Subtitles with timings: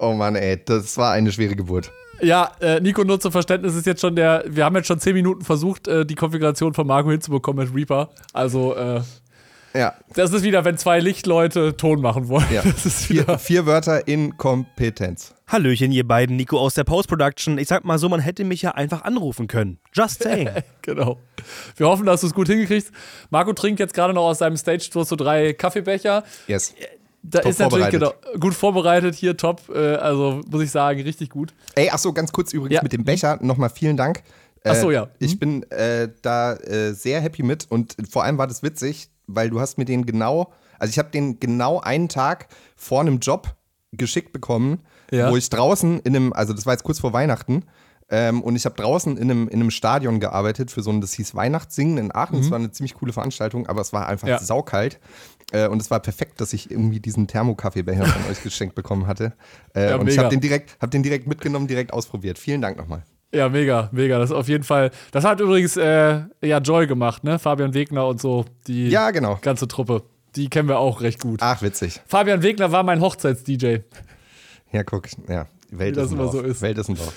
[0.00, 1.92] Oh Mann, ey, das war eine schwere Geburt.
[2.22, 5.14] Ja, äh, Nico, nur zum Verständnis ist jetzt schon der, wir haben jetzt schon zehn
[5.14, 8.10] Minuten versucht, äh, die Konfiguration von Marco hinzubekommen mit Reaper.
[8.32, 9.00] Also, äh,
[9.72, 12.46] Ja, das ist wieder, wenn zwei Lichtleute Ton machen wollen.
[12.52, 12.62] ja.
[12.64, 13.24] Das ist wieder.
[13.24, 15.34] Vier, vier Wörter Inkompetenz.
[15.48, 17.56] Hallöchen, ihr beiden, Nico aus der Post-Production.
[17.58, 19.78] Ich sag mal so, man hätte mich ja einfach anrufen können.
[19.92, 20.48] Just saying.
[20.82, 21.18] Genau.
[21.76, 22.90] Wir hoffen, dass du es gut hingekriegst.
[23.30, 26.24] Marco trinkt jetzt gerade noch aus seinem Stage-Tour so drei Kaffeebecher.
[26.48, 26.74] Yes.
[27.22, 29.62] Da Top ist natürlich genau, gut vorbereitet hier, top.
[29.74, 31.52] Äh, also muss ich sagen, richtig gut.
[31.74, 32.82] Ey, ach so, ganz kurz übrigens Ja.
[32.82, 34.22] mit dem Becher nochmal vielen Dank.
[34.64, 35.08] Ach so, Äh, ja.
[35.18, 39.50] Ich bin äh, da äh, sehr happy mit und vor allem war das witzig, weil
[39.50, 43.54] du hast mir den genau, also ich habe den genau einen Tag vor einem Job
[43.92, 44.80] geschickt bekommen,
[45.10, 45.30] Ja.
[45.30, 47.64] wo ich draußen in einem, also das war jetzt kurz vor Weihnachten,
[48.10, 51.12] ähm, und ich habe draußen in einem, in einem Stadion gearbeitet für so ein, das
[51.12, 52.38] hieß Weihnachtssingen in Aachen.
[52.38, 54.32] Das war eine ziemlich coole Veranstaltung, aber es war einfach Mhm.
[54.32, 54.38] Ja.
[54.38, 54.98] saukalt.
[55.52, 59.32] Äh, und es war perfekt, dass ich irgendwie diesen Thermokaffeebecher von euch geschenkt bekommen hatte.
[59.74, 60.22] Äh, Ja, und ich mega.
[60.24, 62.38] habe den, direkt, hab den direkt mitgenommen, direkt ausprobiert.
[62.38, 63.02] Vielen Dank nochmal.
[63.32, 64.18] Ja, mega, mega.
[64.18, 64.90] Das ist auf jeden Fall.
[65.12, 67.38] Das hat übrigens äh, ja Joy gemacht, ne?
[67.38, 68.44] Fabian Wegner und so.
[68.66, 69.38] Die Ja, genau.
[69.40, 70.02] ganze Truppe.
[70.36, 71.40] Die kennen wir auch recht gut.
[71.42, 72.00] Ach, witzig.
[72.06, 73.78] Fabian Wegner war mein Hochzeits-DJ.
[74.72, 75.06] Ja, guck.
[75.28, 76.60] Ja, Welt Wie ist das ein immer so ist.
[76.62, 77.14] Welt ist ein Dorf.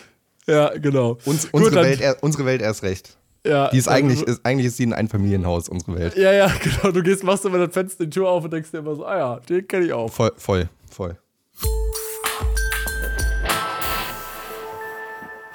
[0.48, 1.18] Ja, genau.
[1.26, 3.18] Uns, Gut, unsere, dann- Welt, er- unsere Welt erst recht.
[3.46, 6.16] Ja, Die ist eigentlich, ist, eigentlich ist sie ein Einfamilienhaus, unsere Welt.
[6.16, 6.92] Ja, ja, genau.
[6.94, 9.18] Du gehst, machst immer das Fenster, die Tür auf und denkst dir immer so, ah
[9.18, 10.10] ja, den kenne ich auch.
[10.12, 11.18] Voll, voll, voll.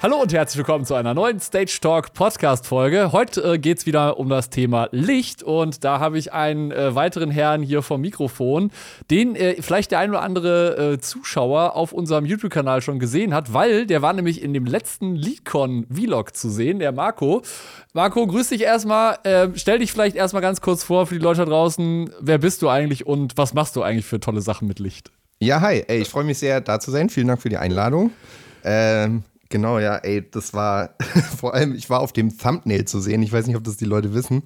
[0.01, 3.11] Hallo und herzlich willkommen zu einer neuen Stage Talk Podcast Folge.
[3.11, 6.95] Heute äh, geht es wieder um das Thema Licht und da habe ich einen äh,
[6.95, 8.71] weiteren Herrn hier vom Mikrofon,
[9.11, 13.51] den äh, vielleicht der ein oder andere äh, Zuschauer auf unserem YouTube-Kanal schon gesehen hat,
[13.51, 17.41] weil der war nämlich in dem letzten LeadCon-Vlog zu sehen, der Marco.
[17.91, 19.17] Marco, grüß dich erstmal.
[19.23, 22.09] Äh, stell dich vielleicht erstmal ganz kurz vor für die Leute da draußen.
[22.21, 25.11] Wer bist du eigentlich und was machst du eigentlich für tolle Sachen mit Licht?
[25.41, 25.83] Ja, hi.
[25.85, 27.09] Ey, ich freue mich sehr, da zu sein.
[27.09, 28.11] Vielen Dank für die Einladung.
[28.63, 30.95] Ähm, genau, ja, ey, das war
[31.37, 33.21] vor allem, ich war auf dem Thumbnail zu sehen.
[33.21, 34.43] Ich weiß nicht, ob das die Leute wissen.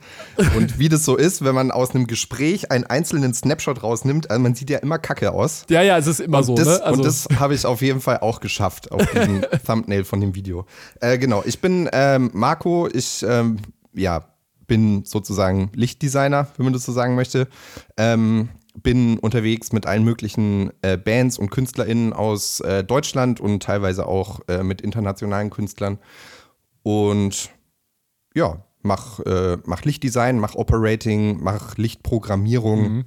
[0.56, 4.42] Und wie das so ist, wenn man aus einem Gespräch einen einzelnen Snapshot rausnimmt, also
[4.42, 5.66] man sieht ja immer kacke aus.
[5.69, 6.92] Ja, ja, es ist immer so, das, ne?
[6.92, 10.66] und das habe ich auf jeden Fall auch geschafft auf diesem Thumbnail von dem Video.
[11.02, 13.58] Äh, genau, ich bin ähm, Marco, ich ähm,
[13.94, 14.25] ja,
[14.68, 17.47] bin sozusagen Lichtdesigner, wenn man das so sagen möchte.
[17.97, 18.50] Ähm,
[18.81, 24.39] bin unterwegs mit allen möglichen äh, Bands und KünstlerInnen aus äh, Deutschland und teilweise auch
[24.47, 26.00] äh, mit internationalen Künstlern.
[26.81, 27.51] Und
[28.33, 33.06] ja, mach, äh, mach Lichtdesign, mach Operating, mach Lichtprogrammierung.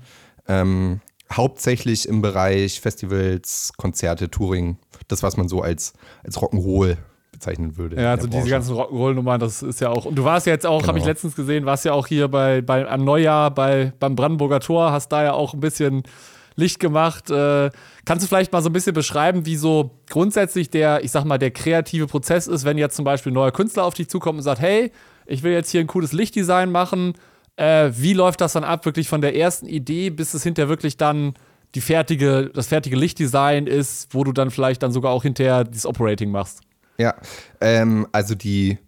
[0.49, 1.01] Ähm,
[1.33, 4.79] hauptsächlich im Bereich Festivals, Konzerte, Touring.
[5.09, 6.97] Das, was man so als, als Rock'n'Roll
[7.39, 8.01] bezeichnen würde.
[8.01, 8.51] Ja, also diese Branche.
[8.51, 10.05] ganzen Rock'n'Roll-Nummern, das ist ja auch.
[10.07, 11.13] Und du warst ja jetzt auch, habe ich Genau.
[11.13, 15.09] letztens gesehen, warst ja auch hier bei, bei am Neujahr bei, beim Brandenburger Tor, hast
[15.11, 16.03] da ja auch ein bisschen
[16.57, 17.31] Licht gemacht.
[17.31, 17.71] Äh,
[18.07, 21.39] kannst du vielleicht mal so ein bisschen beschreiben, wie so grundsätzlich der, ich sag mal,
[21.39, 24.43] der kreative Prozess ist, wenn jetzt zum Beispiel ein neuer Künstler auf dich zukommt und
[24.43, 24.91] sagt, hey,
[25.27, 27.13] ich will jetzt hier ein cooles Lichtdesign machen.
[27.57, 30.97] Äh, wie läuft das dann ab, wirklich von der ersten Idee, bis es hinterher wirklich
[30.97, 31.35] dann
[31.75, 35.85] die fertige, das fertige Lichtdesign ist, wo du dann vielleicht dann sogar auch hinterher das
[35.85, 36.61] Operating machst?
[36.99, 37.15] Ja,
[37.61, 38.79] ähm, also die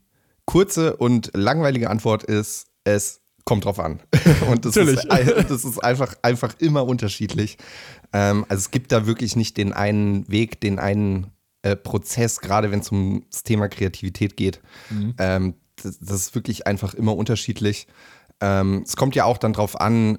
[0.44, 4.00] kurze und langweilige Antwort ist, es kommt drauf an.
[4.50, 5.46] und das ist, Natürlich.
[5.46, 7.58] das ist einfach, einfach immer unterschiedlich.
[8.12, 11.32] Ähm, also es gibt da wirklich nicht den einen Weg, den einen
[11.62, 14.60] äh, Prozess, gerade wenn es ums Thema Kreativität geht.
[15.18, 17.86] Ähm, das, das ist wirklich einfach immer unterschiedlich.
[18.40, 20.18] Ähm, es kommt ja auch dann drauf an,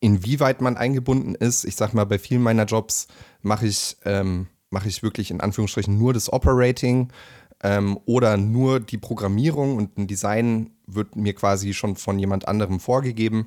[0.00, 1.64] inwieweit man eingebunden ist.
[1.64, 3.06] Ich sag mal, bei vielen meiner Jobs
[3.42, 7.12] mache ich, ähm, mache ich wirklich in Anführungsstrichen nur das Operating
[7.62, 12.80] ähm, oder nur die Programmierung und ein Design wird mir quasi schon von jemand anderem
[12.80, 13.44] vorgegeben.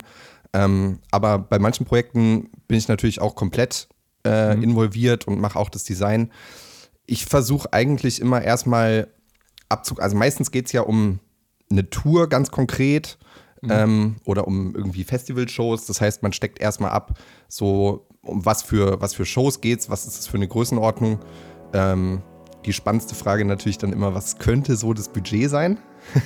[0.54, 3.88] Ähm, aber bei manchen Projekten bin ich natürlich auch komplett
[4.26, 6.32] äh, involviert und mache auch das Design.
[7.06, 9.08] Ich versuche eigentlich immer erstmal
[9.70, 11.20] abzug, also meistens geht es ja um
[11.72, 13.18] eine Tour ganz konkret
[13.70, 15.86] ähm, oder um irgendwie Festivalshows.
[15.86, 20.06] Das heißt, man steckt erstmal ab, so um was für, was für Shows geht's, was
[20.06, 21.20] ist das für eine Größenordnung.
[21.74, 22.22] Ähm,
[22.66, 25.80] die spannendste Frage natürlich dann immer, was könnte so das Budget sein?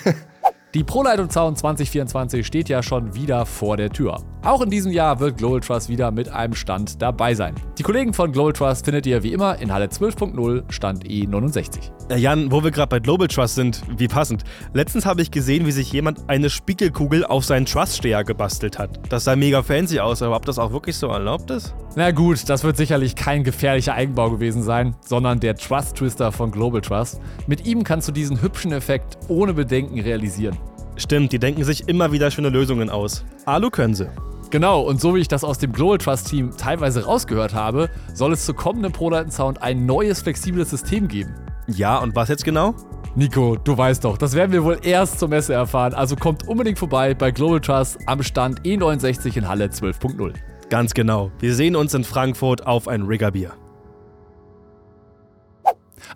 [0.73, 4.17] Die ProLight Zaun 2024 steht ja schon wieder vor der Tür.
[4.43, 7.55] Auch in diesem Jahr wird Global Trust wieder mit einem Stand dabei sein.
[7.77, 11.91] Die Kollegen von Global Trust findet ihr wie immer in Halle 12.0 Stand E69.
[12.09, 14.43] Äh, Jan, wo wir gerade bei Global Trust sind, wie passend.
[14.73, 18.99] Letztens habe ich gesehen, wie sich jemand eine Spiegelkugel auf seinen Trust-Steher gebastelt hat.
[19.09, 21.75] Das sah mega fancy aus, aber ob das auch wirklich so erlaubt ist?
[21.95, 26.51] Na gut, das wird sicherlich kein gefährlicher Eigenbau gewesen sein, sondern der Trust Twister von
[26.51, 27.19] Global Trust.
[27.47, 30.57] Mit ihm kannst du diesen hübschen Effekt ohne Bedenken realisieren.
[30.97, 33.23] Stimmt, die denken sich immer wieder schöne Lösungen aus.
[33.45, 34.09] Alu können sie.
[34.49, 38.33] Genau, und so wie ich das aus dem Global Trust Team teilweise rausgehört habe, soll
[38.33, 41.35] es zu kommenden ProLight Sound ein neues flexibles System geben.
[41.67, 42.73] Ja, und was jetzt genau?
[43.15, 46.79] Nico, du weißt doch, das werden wir wohl erst zur Messe erfahren, also kommt unbedingt
[46.79, 50.33] vorbei bei Global Trust am Stand E69 in Halle 12.0.
[50.69, 51.31] Ganz genau.
[51.39, 53.53] Wir sehen uns in Frankfurt auf ein Riggerbier.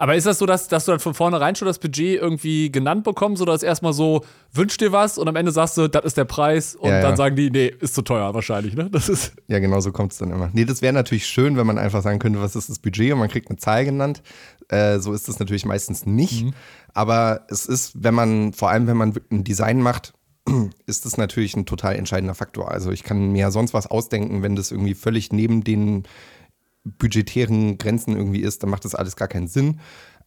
[0.01, 3.03] Aber ist das so, dass, dass du dann von vornherein schon das Budget irgendwie genannt
[3.03, 6.17] bekommst oder ist erstmal so, wünsch dir was und am Ende sagst du, das ist
[6.17, 7.15] der Preis und ja, dann ja.
[7.15, 8.89] sagen die, nee, ist zu teuer wahrscheinlich, ne?
[8.89, 10.49] Das ist ja, genau so kommt es dann immer.
[10.53, 13.19] Nee, das wäre natürlich schön, wenn man einfach sagen könnte, was ist das Budget und
[13.19, 14.23] man kriegt eine Zahl genannt.
[14.69, 16.45] Äh, so ist das natürlich meistens nicht.
[16.45, 16.53] Mhm.
[16.95, 20.13] Aber es ist, wenn man, vor allem wenn man ein Design macht,
[20.87, 22.71] ist das natürlich ein total entscheidender Faktor.
[22.71, 26.07] Also ich kann mir sonst was ausdenken, wenn das irgendwie völlig neben den
[26.83, 29.79] budgetären Grenzen irgendwie ist, dann macht das alles gar keinen Sinn.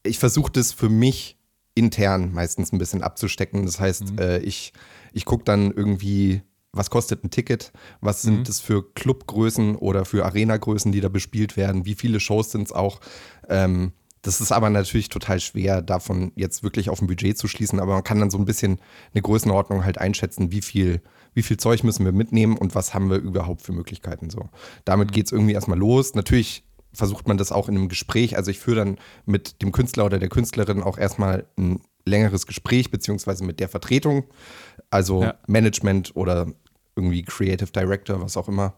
[0.03, 1.39] Ich versuche das für mich
[1.75, 3.67] intern meistens ein bisschen abzustecken.
[3.67, 4.19] Das heißt, mhm.
[4.19, 4.73] äh, ich,
[5.13, 6.43] ich gucke dann irgendwie,
[6.73, 8.45] was kostet ein Ticket, was sind mhm.
[8.45, 12.73] das für Clubgrößen oder für Arenagrößen, die da bespielt werden, wie viele Shows sind es
[12.73, 13.01] auch.
[13.49, 13.93] Ähm,
[14.23, 17.93] das ist aber natürlich total schwer, davon jetzt wirklich auf ein Budget zu schließen, aber
[17.93, 18.81] man kann dann so ein bisschen
[19.13, 21.03] eine Größenordnung halt einschätzen, wie viel,
[21.35, 24.31] wie viel Zeug müssen wir mitnehmen und was haben wir überhaupt für Möglichkeiten.
[24.31, 24.49] So.
[24.85, 26.15] Damit geht es irgendwie erstmal los.
[26.15, 28.37] Natürlich versucht man das auch in einem Gespräch.
[28.37, 32.91] Also ich führe dann mit dem Künstler oder der Künstlerin auch erstmal ein längeres Gespräch,
[32.91, 34.25] beziehungsweise mit der Vertretung,
[34.91, 35.35] also ja.
[35.47, 36.47] Management oder
[36.97, 38.75] irgendwie Creative Director, was auch immer,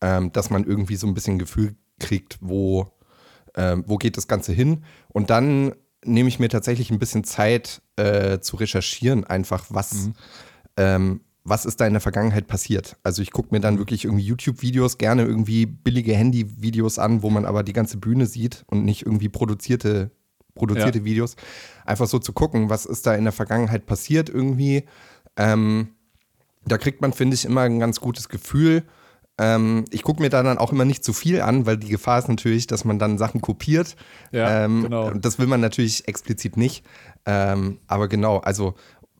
[0.00, 2.90] ähm, dass man irgendwie so ein bisschen Gefühl kriegt, wo
[3.56, 4.84] ähm, wo geht das Ganze hin?
[5.08, 5.74] Und dann
[6.04, 10.14] nehme ich mir tatsächlich ein bisschen Zeit äh, zu recherchieren, einfach was, mhm.
[10.76, 12.96] ähm, was ist da in der Vergangenheit passiert.
[13.02, 17.44] Also ich gucke mir dann wirklich irgendwie YouTube-Videos, gerne irgendwie billige Handy-Videos an, wo man
[17.44, 20.10] aber die ganze Bühne sieht und nicht irgendwie produzierte,
[20.54, 21.04] produzierte ja.
[21.04, 21.36] Videos.
[21.84, 24.84] Einfach so zu gucken, was ist da in der Vergangenheit passiert irgendwie.
[25.36, 25.88] Ähm,
[26.66, 28.84] da kriegt man, finde ich, immer ein ganz gutes Gefühl
[29.36, 32.18] ähm, ich gucke mir da dann auch immer nicht zu viel an, weil die Gefahr
[32.18, 33.96] ist natürlich, dass man dann Sachen kopiert.
[34.30, 35.10] Ja, ähm, genau.
[35.10, 36.84] Das will man natürlich explizit nicht.
[37.26, 38.74] Ähm, aber genau, also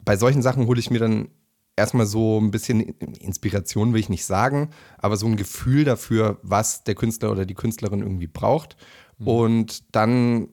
[0.05, 1.29] bei solchen Sachen hole ich mir dann
[1.77, 6.85] erstmal so ein bisschen Inspiration, will ich nicht sagen, aber so ein Gefühl dafür, was
[6.85, 8.77] der Künstler oder die Künstlerin irgendwie braucht.
[9.19, 9.29] Mhm.
[9.29, 10.49] Und dann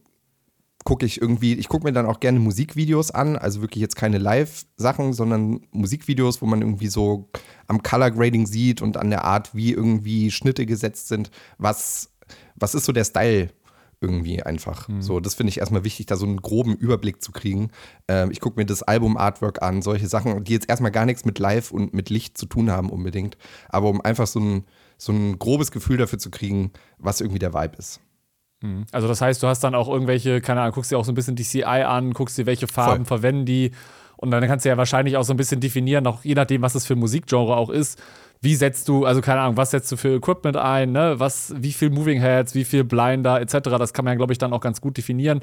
[0.83, 4.18] gucke ich irgendwie, ich gucke mir dann auch gerne Musikvideos an, also wirklich jetzt keine
[4.18, 7.29] Live-Sachen, sondern Musikvideos, wo man irgendwie so
[7.68, 11.29] am Color Grading sieht und an der Art, wie irgendwie Schnitte gesetzt sind,
[11.59, 12.09] was,
[12.56, 13.51] was ist so der Style
[14.01, 14.88] irgendwie einfach.
[14.88, 15.01] Mhm.
[15.01, 17.69] So, das finde ich erstmal wichtig, da so einen groben Überblick zu kriegen.
[18.07, 21.39] Ähm, ich gucke mir das Album-Artwork an, solche Sachen, die jetzt erstmal gar nichts mit
[21.39, 23.38] Live und mit Licht zu tun haben unbedingt,
[23.69, 24.65] aber um einfach so ein,
[24.98, 28.01] so ein grobes Gefühl dafür zu kriegen, was irgendwie der Vibe ist.
[28.62, 28.86] Mhm.
[28.92, 31.15] Also das heißt, du hast dann auch irgendwelche, keine Ahnung, guckst dir auch so ein
[31.15, 33.19] bisschen die CI an, guckst dir, welche Farben Voll.
[33.19, 33.71] verwenden die
[34.21, 36.75] und dann kannst du ja wahrscheinlich auch so ein bisschen definieren, auch je nachdem, was
[36.75, 38.01] es für Musikgenre auch ist,
[38.39, 41.15] wie setzt du, also keine Ahnung, was setzt du für Equipment ein, ne?
[41.19, 44.39] was, wie viel Moving Heads, wie viel Blinder etc., das kann man ja, glaube ich,
[44.39, 45.41] dann auch ganz gut definieren.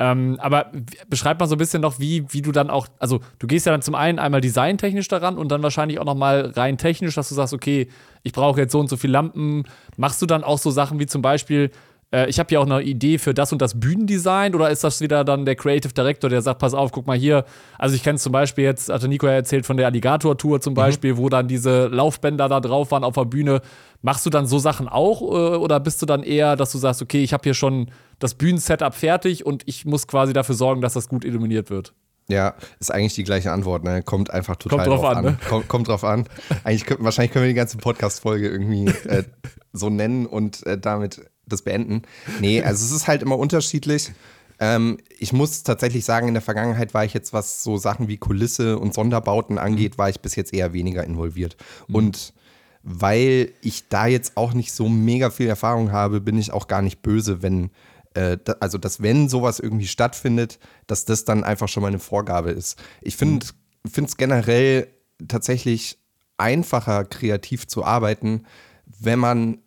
[0.00, 0.72] Ähm, aber
[1.08, 3.72] beschreib mal so ein bisschen noch, wie, wie du dann auch, also du gehst ja
[3.72, 7.34] dann zum einen einmal designtechnisch daran und dann wahrscheinlich auch nochmal rein technisch, dass du
[7.34, 7.88] sagst, okay,
[8.22, 9.64] ich brauche jetzt so und so viele Lampen.
[9.96, 11.70] Machst du dann auch so Sachen wie zum Beispiel,
[12.12, 15.00] äh, ich habe hier auch eine Idee für das und das Bühnendesign oder ist das
[15.00, 17.44] wieder dann der Creative Director, der sagt, pass auf, guck mal hier.
[17.78, 20.76] Also ich kenne zum Beispiel jetzt, hatte Nico ja erzählt von der Alligator-Tour zum mhm.
[20.76, 21.18] Beispiel, mhm.
[21.18, 23.60] wo dann diese Laufbänder da drauf waren auf der Bühne.
[24.02, 27.02] Machst du dann so Sachen auch äh, oder bist du dann eher, dass du sagst,
[27.02, 30.94] okay, ich habe hier schon das Bühnensetup fertig und ich muss quasi dafür sorgen, dass
[30.94, 31.94] das gut illuminiert wird?
[32.28, 34.02] Ja, ist eigentlich die gleiche Antwort, ne?
[34.02, 35.16] Kommt einfach total kommt drauf, drauf an.
[35.16, 35.24] an.
[35.24, 35.38] Ne?
[35.48, 36.26] Kommt, kommt, drauf an.
[36.62, 39.24] Eigentlich, wahrscheinlich können wir die ganze Podcast-Folge irgendwie äh,
[39.72, 42.02] so nennen und äh, damit das beenden.
[42.40, 44.12] Nee, also es ist halt immer unterschiedlich.
[44.58, 48.18] Ähm, ich muss tatsächlich sagen, in der Vergangenheit war ich jetzt, was so Sachen wie
[48.18, 51.56] Kulisse und Sonderbauten angeht, war ich bis jetzt eher weniger involviert.
[51.88, 51.94] Mhm.
[51.94, 52.34] Und
[52.82, 56.82] weil ich da jetzt auch nicht so mega viel Erfahrung habe, bin ich auch gar
[56.82, 57.70] nicht böse, wenn,
[58.14, 61.98] äh, da, also dass wenn sowas irgendwie stattfindet, dass das dann einfach schon mal eine
[61.98, 62.78] Vorgabe ist.
[63.00, 63.46] Ich finde
[63.94, 64.88] es generell
[65.28, 65.98] tatsächlich
[66.38, 68.44] einfacher, kreativ zu arbeiten,
[68.86, 69.58] wenn man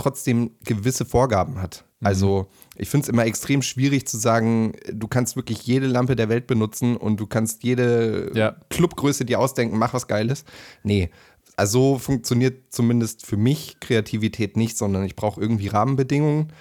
[0.00, 1.84] trotzdem gewisse Vorgaben hat.
[2.00, 2.06] Mhm.
[2.06, 6.28] Also ich finde es immer extrem schwierig zu sagen, du kannst wirklich jede Lampe der
[6.28, 8.56] Welt benutzen und du kannst jede ja.
[8.70, 10.44] Clubgröße dir ausdenken, mach was Geiles.
[10.82, 11.10] Nee,
[11.56, 16.52] also so funktioniert zumindest für mich Kreativität nicht, sondern ich brauche irgendwie Rahmenbedingungen.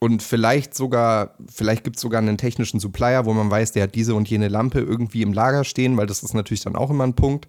[0.00, 3.94] Und vielleicht sogar, vielleicht gibt es sogar einen technischen Supplier, wo man weiß, der hat
[3.94, 7.04] diese und jene Lampe irgendwie im Lager stehen, weil das ist natürlich dann auch immer
[7.04, 7.46] ein Punkt.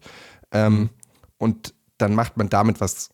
[0.51, 0.89] Ähm, mhm.
[1.39, 3.09] Und dann macht man damit was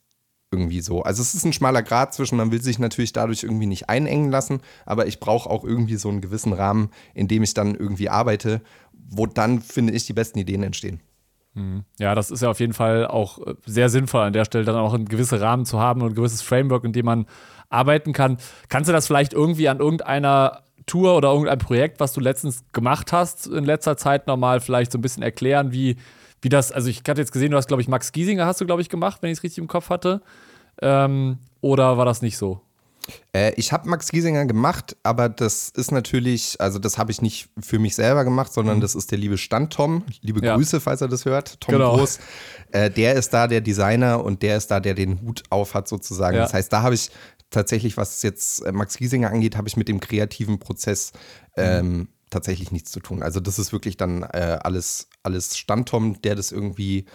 [0.51, 1.03] irgendwie so.
[1.03, 4.31] Also es ist ein schmaler Grad zwischen, man will sich natürlich dadurch irgendwie nicht einengen
[4.31, 8.09] lassen, aber ich brauche auch irgendwie so einen gewissen Rahmen, in dem ich dann irgendwie
[8.09, 8.61] arbeite,
[8.93, 11.01] wo dann, finde ich, die besten Ideen entstehen.
[11.53, 11.83] Mhm.
[11.99, 14.75] Ja, das ist ja auf jeden Fall auch äh, sehr sinnvoll an der Stelle, dann
[14.75, 17.25] auch einen gewissen Rahmen zu haben und ein gewisses Framework, in dem man
[17.69, 18.37] arbeiten kann.
[18.67, 23.13] Kannst du das vielleicht irgendwie an irgendeiner Tour oder irgendein Projekt, was du letztens gemacht
[23.13, 25.97] hast, in letzter Zeit nochmal vielleicht so ein bisschen erklären, wie,
[26.41, 28.65] wie das, also ich hatte jetzt gesehen, du hast, glaube ich, Max Giesinger hast du,
[28.65, 30.21] glaube ich, gemacht, wenn ich es richtig im Kopf hatte.
[30.81, 32.61] Ähm, oder war das nicht so?
[33.33, 37.49] Äh, ich habe Max Giesinger gemacht, aber das ist natürlich, also das habe ich nicht
[37.59, 38.81] für mich selber gemacht, sondern mhm.
[38.81, 40.03] das ist der liebe Stand Tom.
[40.21, 40.55] Liebe ja.
[40.55, 41.59] Grüße, falls er das hört.
[41.59, 41.97] Tom genau.
[41.97, 42.19] Groß.
[42.71, 45.87] Äh, der ist da der Designer und der ist da, der den Hut auf hat
[45.87, 46.37] sozusagen.
[46.37, 46.43] Ja.
[46.43, 47.09] Das heißt, da habe ich
[47.49, 51.11] tatsächlich, was jetzt äh, Max Giesinger angeht, habe ich mit dem kreativen Prozess
[51.57, 52.07] mhm.
[52.29, 53.23] Tatsächlich nichts zu tun.
[53.23, 57.05] Also das ist wirklich dann äh, alles, alles Stand Tom, der das irgendwie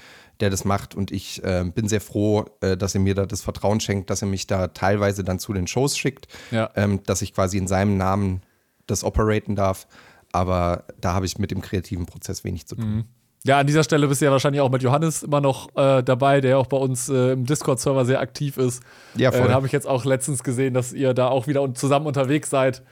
[0.40, 0.94] der das macht.
[0.94, 4.22] Und ich äh, bin sehr froh, äh, dass er mir da das Vertrauen schenkt, dass
[4.22, 6.70] er mich da teilweise dann zu den Shows schickt, ja.
[6.76, 8.42] ähm, dass ich quasi in seinem Namen
[8.86, 9.86] das operaten darf.
[10.32, 12.96] Aber da habe ich mit dem kreativen Prozess wenig zu tun.
[12.96, 13.04] Mhm.
[13.46, 16.40] Ja, an dieser Stelle bist du ja wahrscheinlich auch mit Johannes immer noch äh, dabei,
[16.40, 18.82] der auch bei uns äh, im Discord-Server sehr aktiv ist.
[19.16, 19.42] Ja, voll.
[19.42, 22.48] Äh, da habe ich jetzt auch letztens gesehen, dass ihr da auch wieder zusammen unterwegs
[22.48, 22.82] seid.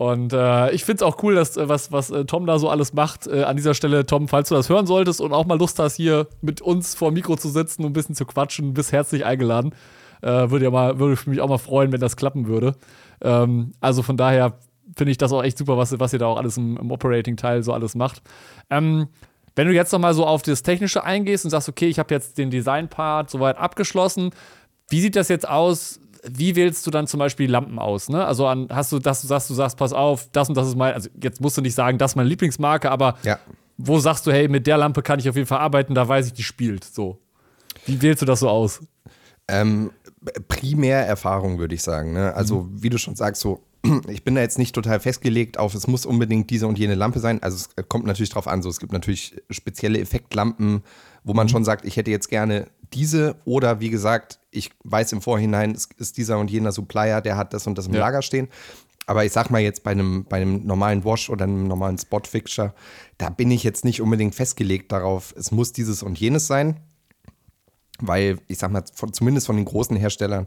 [0.00, 2.70] Und äh, ich finde es auch cool, dass äh, was, was äh, Tom da so
[2.70, 3.26] alles macht.
[3.26, 5.96] Äh, an dieser Stelle, Tom, falls du das hören solltest und auch mal Lust hast,
[5.96, 9.26] hier mit uns vor dem Mikro zu sitzen und ein bisschen zu quatschen, bist herzlich
[9.26, 9.74] eingeladen.
[10.22, 12.76] Äh, würde ja mal, würde mich auch mal freuen, wenn das klappen würde.
[13.20, 14.54] Ähm, also von daher
[14.96, 17.62] finde ich das auch echt super, was, was ihr da auch alles im, im Operating-Teil
[17.62, 18.22] so alles macht.
[18.70, 19.08] Ähm,
[19.54, 22.14] wenn du jetzt noch mal so auf das Technische eingehst und sagst, okay, ich habe
[22.14, 24.30] jetzt den Design-Part soweit abgeschlossen,
[24.88, 26.00] wie sieht das jetzt aus?
[26.28, 28.08] Wie wählst du dann zum Beispiel die Lampen aus?
[28.08, 28.24] Ne?
[28.24, 30.76] Also an, hast du, dass du sagst, du sagst, pass auf, das und das ist
[30.76, 33.38] mein, also jetzt musst du nicht sagen, das ist meine Lieblingsmarke, aber ja.
[33.78, 36.26] wo sagst du, hey, mit der Lampe kann ich auf jeden Fall arbeiten, da weiß
[36.26, 36.84] ich, die spielt.
[36.84, 37.18] So.
[37.86, 38.80] Wie wählst du das so aus?
[39.48, 39.90] Ähm,
[40.48, 42.12] primär Erfahrung, würde ich sagen.
[42.12, 42.34] Ne?
[42.34, 42.82] Also, mhm.
[42.82, 43.64] wie du schon sagst, so,
[44.08, 47.18] ich bin da jetzt nicht total festgelegt auf, es muss unbedingt diese und jene Lampe
[47.18, 47.42] sein.
[47.42, 50.82] Also, es kommt natürlich drauf an, so, es gibt natürlich spezielle Effektlampen,
[51.24, 51.50] wo man mhm.
[51.50, 55.88] schon sagt, ich hätte jetzt gerne diese oder wie gesagt, ich weiß im Vorhinein, es
[55.96, 58.00] ist dieser und jener Supplier, der hat das und das im ja.
[58.00, 58.48] Lager stehen.
[59.06, 62.74] Aber ich sag mal jetzt bei einem, bei einem normalen Wash oder einem normalen Spot-Fixture,
[63.18, 66.78] da bin ich jetzt nicht unbedingt festgelegt darauf, es muss dieses und jenes sein.
[67.98, 70.46] Weil, ich sag mal, von, zumindest von den großen Herstellern,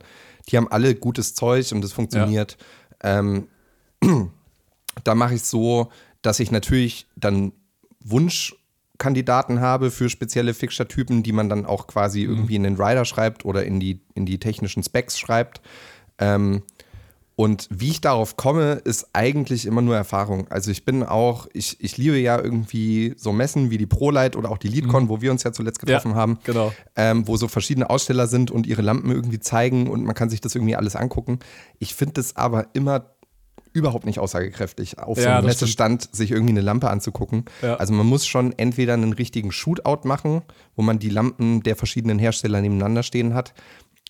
[0.50, 2.58] die haben alle gutes Zeug und es funktioniert.
[3.04, 3.20] Ja.
[3.20, 3.48] Ähm,
[5.04, 7.52] da mache ich es so, dass ich natürlich dann
[8.00, 8.56] Wunsch
[9.04, 12.30] Kandidaten habe für spezielle Fixture-Typen, die man dann auch quasi mhm.
[12.30, 15.60] irgendwie in den Rider schreibt oder in die, in die technischen Specs schreibt.
[16.20, 16.64] Ähm,
[17.36, 20.48] und wie ich darauf komme, ist eigentlich immer nur Erfahrung.
[20.50, 24.52] Also ich bin auch, ich, ich liebe ja irgendwie so Messen wie die ProLight oder
[24.52, 25.10] auch die LeadCon, mhm.
[25.10, 26.72] wo wir uns ja zuletzt getroffen ja, haben, genau.
[26.96, 30.40] ähm, wo so verschiedene Aussteller sind und ihre Lampen irgendwie zeigen und man kann sich
[30.40, 31.40] das irgendwie alles angucken.
[31.80, 33.14] Ich finde es aber immer
[33.74, 37.46] überhaupt nicht aussagekräftig, auf ja, so einem Messestand sich irgendwie eine Lampe anzugucken.
[37.62, 37.76] Ja.
[37.76, 40.44] Also man muss schon entweder einen richtigen Shootout machen,
[40.76, 43.54] wo man die Lampen der verschiedenen Hersteller nebeneinander stehen hat,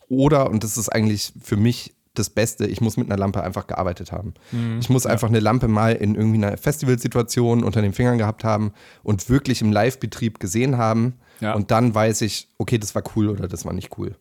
[0.09, 3.65] oder, und das ist eigentlich für mich das Beste, ich muss mit einer Lampe einfach
[3.65, 4.35] gearbeitet haben.
[4.51, 5.09] Mhm, ich muss ja.
[5.09, 9.61] einfach eine Lampe mal in irgendwie einer Festivalsituation unter den Fingern gehabt haben und wirklich
[9.61, 11.15] im Live-Betrieb gesehen haben.
[11.39, 11.53] Ja.
[11.53, 14.15] Und dann weiß ich, okay, das war cool oder das war nicht cool.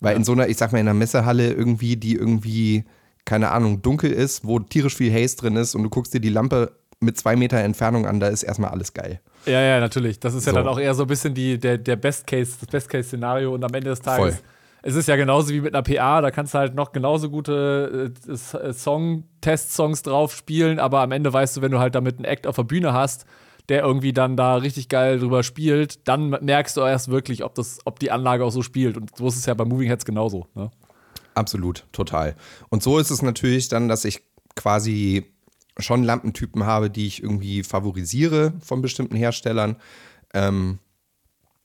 [0.00, 0.16] Weil ja.
[0.16, 2.84] in so einer, ich sag mal, in einer Messehalle irgendwie, die irgendwie
[3.26, 6.30] keine Ahnung, dunkel ist, wo tierisch viel Haze drin ist und du guckst dir die
[6.30, 9.20] Lampe mit zwei Meter Entfernung an, da ist erstmal alles geil.
[9.44, 10.18] Ja, ja, natürlich.
[10.18, 10.58] Das ist ja so.
[10.58, 13.52] dann auch eher so ein bisschen die, der, der Best Case, das Best Case Szenario
[13.52, 14.36] und am Ende des Tages.
[14.36, 14.44] Voll.
[14.82, 18.12] Es ist ja genauso wie mit einer PA, da kannst du halt noch genauso gute
[18.26, 22.18] äh, äh, Song, Test-Songs drauf spielen, aber am Ende weißt du, wenn du halt damit
[22.18, 23.26] einen Act auf der Bühne hast,
[23.68, 27.80] der irgendwie dann da richtig geil drüber spielt, dann merkst du erst wirklich, ob, das,
[27.84, 28.96] ob die Anlage auch so spielt.
[28.96, 30.46] Und so ist es ja bei Moving Heads genauso.
[30.54, 30.70] Ne?
[31.36, 32.34] Absolut, total.
[32.70, 34.22] Und so ist es natürlich dann, dass ich
[34.54, 35.26] quasi
[35.78, 39.76] schon Lampentypen habe, die ich irgendwie favorisiere von bestimmten Herstellern.
[40.32, 40.78] Ähm,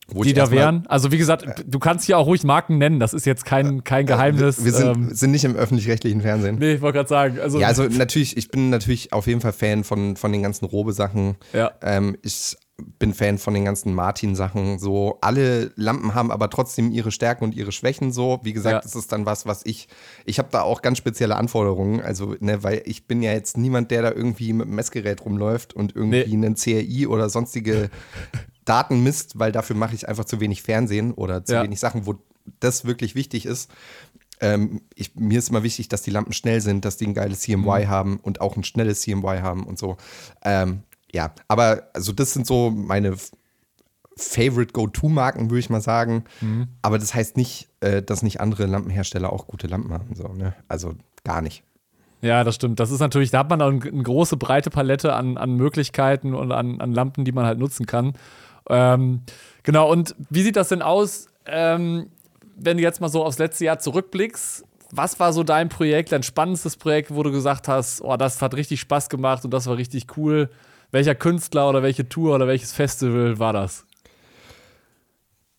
[0.10, 0.86] die da wären.
[0.88, 4.06] Also wie gesagt, du kannst hier auch ruhig Marken nennen, das ist jetzt kein, kein
[4.06, 4.58] Geheimnis.
[4.58, 6.58] Wir, wir sind, ähm, sind, nicht im öffentlich-rechtlichen Fernsehen.
[6.60, 7.40] Nee, ich wollte gerade sagen.
[7.40, 10.66] Also ja, also natürlich, ich bin natürlich auf jeden Fall Fan von, von den ganzen
[10.66, 11.38] Robe-Sachen.
[11.54, 11.72] Ja.
[11.82, 12.58] Ähm, ich
[13.00, 14.80] bin Fan von den ganzen Martin-Sachen.
[14.80, 18.12] So, alle Lampen haben aber trotzdem ihre Stärken und ihre Schwächen.
[18.12, 18.82] So, wie gesagt, ja.
[18.82, 19.88] das ist dann was, was ich.
[20.26, 22.02] Ich habe da auch ganz spezielle Anforderungen.
[22.02, 25.74] Also, ne, weil ich bin ja jetzt niemand, der da irgendwie mit einem Messgerät rumläuft
[25.74, 26.46] und irgendwie nee.
[26.46, 27.90] einen CRI oder sonstige
[28.66, 31.64] Daten misst, weil dafür mache ich einfach zu wenig Fernsehen oder zu ja.
[31.64, 32.16] wenig Sachen, wo
[32.60, 33.70] das wirklich wichtig ist.
[34.40, 37.42] Ähm, ich, mir ist immer wichtig, dass die Lampen schnell sind, dass die ein geiles
[37.42, 37.90] CMY mhm.
[37.90, 39.98] haben und auch ein schnelles CMY haben und so.
[40.44, 43.16] Ähm, ja, aber also das sind so meine
[44.18, 46.26] Favorite Go-To-Marken, würde ich mal sagen.
[46.42, 46.68] Mhm.
[46.82, 50.16] Aber das heißt nicht, äh, dass nicht andere Lampenhersteller auch gute Lampen haben.
[50.16, 50.54] So, ne?
[50.68, 51.64] Also gar nicht.
[52.22, 52.80] Ja, das stimmt.
[52.80, 56.52] Das ist natürlich, da hat man auch eine große, breite Palette an, an Möglichkeiten und
[56.52, 58.14] an, an Lampen, die man halt nutzen kann.
[58.70, 59.22] Ähm,
[59.64, 62.08] genau, und wie sieht das denn aus, ähm,
[62.56, 64.64] wenn du jetzt mal so aufs letzte Jahr zurückblickst?
[64.92, 68.54] Was war so dein Projekt, dein spannendstes Projekt, wo du gesagt hast, oh, das hat
[68.54, 70.50] richtig Spaß gemacht und das war richtig cool?
[70.92, 73.86] Welcher Künstler oder welche Tour oder welches Festival war das?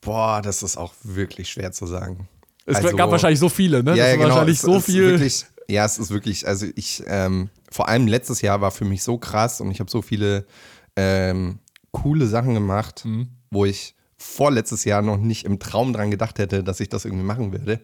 [0.00, 2.28] Boah, das ist auch wirklich schwer zu sagen.
[2.66, 3.96] Es also, gab wahrscheinlich so viele, ne?
[3.96, 4.28] Ja, ja genau.
[4.28, 5.10] wahrscheinlich es, so es viel.
[5.10, 9.02] Wirklich, ja, es ist wirklich, also ich, ähm, vor allem letztes Jahr war für mich
[9.02, 10.44] so krass und ich habe so viele
[10.96, 11.58] ähm,
[11.92, 13.28] coole Sachen gemacht, mhm.
[13.50, 17.24] wo ich vorletztes Jahr noch nicht im Traum dran gedacht hätte, dass ich das irgendwie
[17.24, 17.80] machen würde.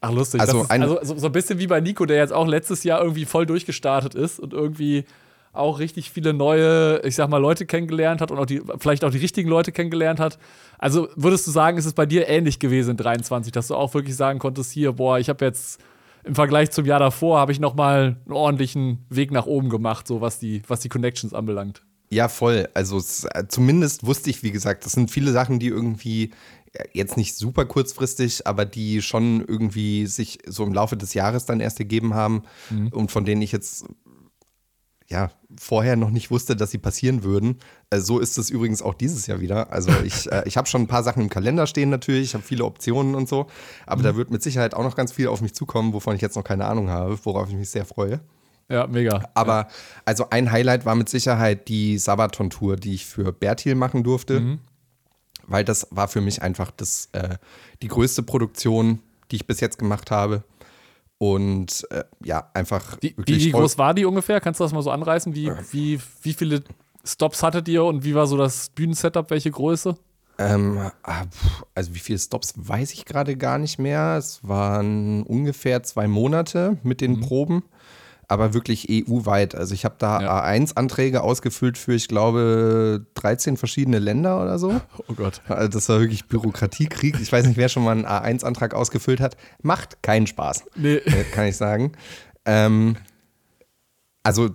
[0.00, 0.40] Ach, lustig.
[0.40, 3.00] Also, ist, also so, so, ein bisschen wie bei Nico, der jetzt auch letztes Jahr
[3.00, 5.04] irgendwie voll durchgestartet ist und irgendwie
[5.54, 9.10] auch richtig viele neue, ich sag mal, Leute kennengelernt hat und auch die, vielleicht auch
[9.10, 10.38] die richtigen Leute kennengelernt hat.
[10.78, 13.94] Also würdest du sagen, ist es bei dir ähnlich gewesen in 23, dass du auch
[13.94, 15.80] wirklich sagen konntest, hier, boah, ich habe jetzt
[16.24, 20.06] im Vergleich zum Jahr davor, habe ich noch mal einen ordentlichen Weg nach oben gemacht,
[20.08, 21.82] so was die, was die Connections anbelangt.
[22.10, 22.68] Ja, voll.
[22.74, 26.30] Also es, äh, zumindest wusste ich, wie gesagt, das sind viele Sachen, die irgendwie
[26.72, 31.44] äh, jetzt nicht super kurzfristig, aber die schon irgendwie sich so im Laufe des Jahres
[31.44, 32.88] dann erst ergeben haben mhm.
[32.88, 33.86] und von denen ich jetzt
[35.08, 37.58] ja, vorher noch nicht wusste, dass sie passieren würden.
[37.90, 39.72] Äh, so ist es übrigens auch dieses Jahr wieder.
[39.72, 42.44] Also ich, äh, ich habe schon ein paar Sachen im Kalender stehen natürlich, ich habe
[42.44, 43.46] viele Optionen und so,
[43.86, 44.04] aber mhm.
[44.04, 46.44] da wird mit Sicherheit auch noch ganz viel auf mich zukommen, wovon ich jetzt noch
[46.44, 48.20] keine Ahnung habe, worauf ich mich sehr freue.
[48.68, 49.28] Ja, mega.
[49.34, 49.68] Aber ja.
[50.06, 54.60] also ein Highlight war mit Sicherheit die Sabaton-Tour, die ich für Bertil machen durfte, mhm.
[55.46, 57.36] weil das war für mich einfach das, äh,
[57.82, 60.44] die größte Produktion, die ich bis jetzt gemacht habe.
[61.24, 62.98] Und äh, ja, einfach.
[63.00, 64.42] Wie, wie groß war die ungefähr?
[64.42, 65.34] Kannst du das mal so anreißen?
[65.34, 66.62] Wie, wie, wie viele
[67.02, 69.30] Stops hattet ihr und wie war so das Bühnensetup?
[69.30, 69.96] Welche Größe?
[70.36, 71.22] Ähm, ah,
[71.74, 74.16] also wie viele Stops weiß ich gerade gar nicht mehr.
[74.18, 77.20] Es waren ungefähr zwei Monate mit den mhm.
[77.20, 77.62] Proben
[78.28, 79.54] aber wirklich EU-weit.
[79.54, 80.44] Also ich habe da ja.
[80.44, 84.80] A1-Anträge ausgefüllt für, ich glaube, 13 verschiedene Länder oder so.
[85.08, 85.42] Oh Gott.
[85.48, 87.20] Also das war wirklich Bürokratiekrieg.
[87.20, 89.36] Ich weiß nicht, wer schon mal einen A1-Antrag ausgefüllt hat.
[89.62, 90.94] Macht keinen Spaß, nee.
[90.94, 91.92] Äh, kann ich sagen.
[92.44, 92.96] Ähm,
[94.22, 94.50] also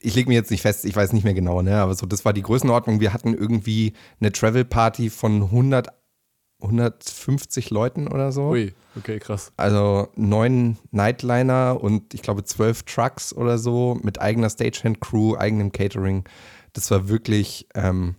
[0.00, 1.78] ich lege mir jetzt nicht fest, ich weiß nicht mehr genau, ne?
[1.78, 3.00] aber so das war die Größenordnung.
[3.00, 5.88] Wir hatten irgendwie eine Travel Party von 100
[6.60, 8.48] 150 Leuten oder so.
[8.48, 9.52] Ui, okay, krass.
[9.56, 16.24] Also neun Nightliner und ich glaube zwölf Trucks oder so mit eigener Stagehand-Crew, eigenem Catering.
[16.72, 17.68] Das war wirklich.
[17.74, 18.16] Ähm,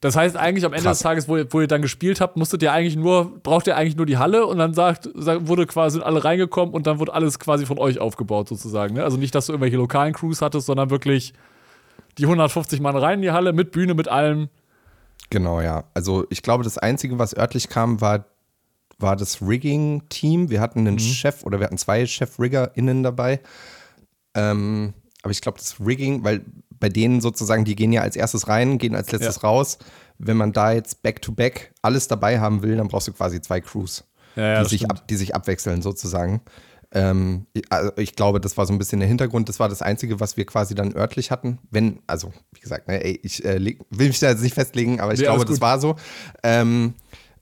[0.00, 0.98] das heißt eigentlich am Ende krass.
[0.98, 3.76] des Tages, wo ihr, wo ihr dann gespielt habt, musstet ihr eigentlich nur, braucht ihr
[3.76, 7.14] eigentlich nur die Halle und dann sagt, wurde quasi sind alle reingekommen und dann wurde
[7.14, 8.94] alles quasi von euch aufgebaut sozusagen.
[8.94, 9.04] Ne?
[9.04, 11.32] Also nicht, dass du irgendwelche lokalen Crews hattest, sondern wirklich
[12.18, 14.48] die 150 Mann rein in die Halle mit Bühne, mit allem
[15.30, 15.84] Genau, ja.
[15.94, 18.26] Also ich glaube, das Einzige, was örtlich kam, war,
[18.98, 20.50] war das Rigging-Team.
[20.50, 21.00] Wir hatten einen mhm.
[21.00, 23.40] Chef oder wir hatten zwei Chef-RiggerInnen dabei.
[24.34, 26.44] Ähm, aber ich glaube, das Rigging, weil
[26.78, 29.42] bei denen sozusagen, die gehen ja als erstes rein, gehen als letztes ja.
[29.42, 29.78] raus.
[30.18, 33.60] Wenn man da jetzt back-to-back -back alles dabei haben will, dann brauchst du quasi zwei
[33.60, 36.40] Crews, ja, ja, die, sich ab, die sich abwechseln sozusagen.
[36.96, 39.50] Ähm, also ich glaube, das war so ein bisschen der Hintergrund.
[39.50, 41.58] Das war das Einzige, was wir quasi dann örtlich hatten.
[41.70, 45.12] Wenn, also wie gesagt, ne, ey, ich äh, will mich da jetzt nicht festlegen, aber
[45.12, 45.96] ich ja, glaube, das war so.
[46.42, 46.94] Ähm,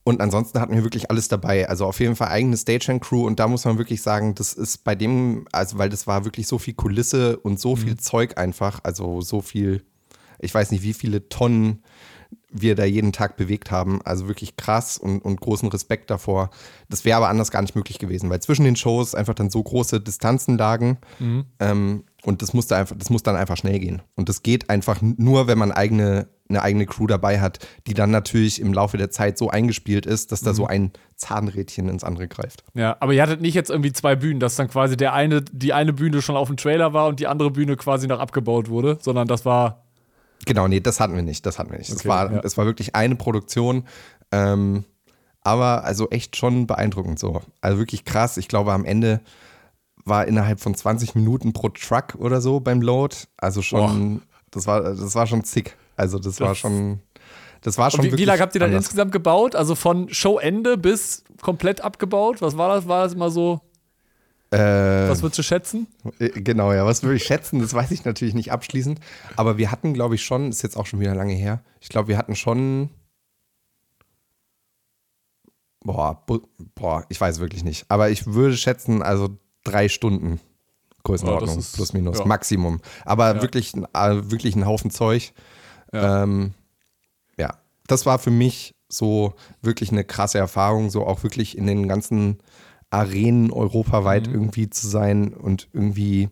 [0.02, 1.68] und ansonsten hatten wir wirklich alles dabei.
[1.68, 3.24] Also auf jeden Fall eigene Stagehand-Crew.
[3.24, 6.48] Und da muss man wirklich sagen, das ist bei dem, also weil das war wirklich
[6.48, 7.80] so viel Kulisse und so mhm.
[7.80, 8.80] viel Zeug einfach.
[8.82, 9.84] Also so viel,
[10.40, 11.84] ich weiß nicht, wie viele Tonnen
[12.54, 14.00] wir da jeden Tag bewegt haben.
[14.04, 16.50] Also wirklich krass und, und großen Respekt davor.
[16.88, 19.62] Das wäre aber anders gar nicht möglich gewesen, weil zwischen den Shows einfach dann so
[19.62, 20.98] große Distanzen lagen.
[21.18, 21.44] Mhm.
[21.58, 24.00] Ähm, und das musste einfach, das muss dann einfach schnell gehen.
[24.14, 28.10] Und das geht einfach nur, wenn man eigene, eine eigene Crew dabei hat, die dann
[28.10, 30.56] natürlich im Laufe der Zeit so eingespielt ist, dass da mhm.
[30.56, 32.64] so ein Zahnrädchen ins andere greift.
[32.74, 35.72] Ja, aber ihr hattet nicht jetzt irgendwie zwei Bühnen, dass dann quasi der eine, die
[35.72, 38.98] eine Bühne schon auf dem Trailer war und die andere Bühne quasi noch abgebaut wurde,
[39.00, 39.84] sondern das war
[40.46, 41.44] Genau, nee, das hatten wir nicht.
[41.46, 41.90] Das hatten wir nicht.
[41.90, 42.40] Okay, es, war, ja.
[42.44, 43.85] es war wirklich eine Produktion.
[44.33, 44.85] Ähm,
[45.42, 47.42] aber also echt schon beeindruckend so.
[47.61, 48.37] Also wirklich krass.
[48.37, 49.20] Ich glaube, am Ende
[50.04, 53.16] war innerhalb von 20 Minuten pro Truck oder so beim Load.
[53.37, 55.76] Also schon, das war, das war schon zick.
[55.96, 57.00] Also das, das war schon.
[57.61, 58.85] Das war schon wie, wie lange habt ihr dann anders.
[58.85, 59.54] insgesamt gebaut?
[59.54, 62.42] Also von Showende bis komplett abgebaut?
[62.42, 62.87] Was war das?
[62.87, 63.61] War das immer so
[64.58, 65.86] äh, was würdest du schätzen?
[66.18, 67.60] Äh, genau, ja, was würde ich schätzen?
[67.60, 69.00] Das weiß ich natürlich nicht abschließend.
[69.36, 72.08] Aber wir hatten, glaube ich, schon, ist jetzt auch schon wieder lange her, ich glaube,
[72.08, 72.90] wir hatten schon.
[75.80, 76.24] Boah,
[76.74, 77.84] boah, ich weiß wirklich nicht.
[77.88, 80.40] Aber ich würde schätzen, also drei Stunden
[81.04, 82.24] Größenordnung, ja, plus minus, ja.
[82.24, 82.80] Maximum.
[83.04, 83.42] Aber ja.
[83.42, 85.32] wirklich, äh, wirklich ein Haufen Zeug.
[85.92, 86.22] Ja.
[86.22, 86.54] Ähm,
[87.38, 91.88] ja, das war für mich so wirklich eine krasse Erfahrung, so auch wirklich in den
[91.88, 92.38] ganzen
[92.94, 94.35] Arenen europaweit mhm.
[94.35, 96.28] irgendwie zu sein und irgendwie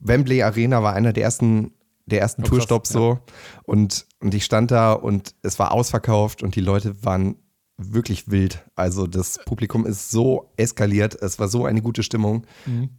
[0.00, 1.72] Wembley Arena war einer der ersten
[2.06, 3.00] der ersten oh, Tourstopps ja.
[3.00, 3.18] so.
[3.64, 7.36] Und, und ich stand da und es war ausverkauft und die Leute waren
[7.76, 8.62] wirklich wild.
[8.74, 12.46] Also das Publikum ist so eskaliert, es war so eine gute Stimmung.
[12.66, 12.90] Mhm.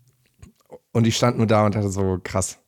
[0.92, 2.60] Und ich stand nur da und hatte so krass.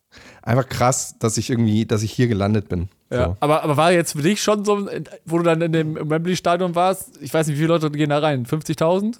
[0.41, 2.89] Einfach krass, dass ich irgendwie, dass ich hier gelandet bin.
[3.11, 3.37] Ja, so.
[3.39, 4.87] aber, aber war jetzt für dich schon so,
[5.25, 8.19] wo du dann in dem Wembley-Stadion warst, ich weiß nicht, wie viele Leute gehen da
[8.19, 8.45] rein?
[8.45, 9.17] 50.000?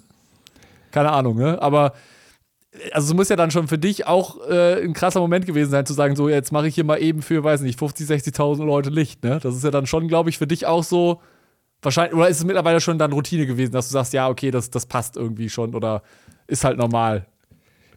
[0.90, 1.60] Keine Ahnung, ne?
[1.60, 1.92] Aber
[2.92, 5.86] also es muss ja dann schon für dich auch äh, ein krasser Moment gewesen sein,
[5.86, 8.90] zu sagen, so jetzt mache ich hier mal eben für, weiß nicht, 50, 60.000 Leute
[8.90, 9.40] Licht, ne?
[9.42, 11.20] Das ist ja dann schon, glaube ich, für dich auch so
[11.82, 14.70] wahrscheinlich, oder ist es mittlerweile schon dann Routine gewesen, dass du sagst, ja, okay, das,
[14.70, 16.02] das passt irgendwie schon oder
[16.46, 17.26] ist halt normal?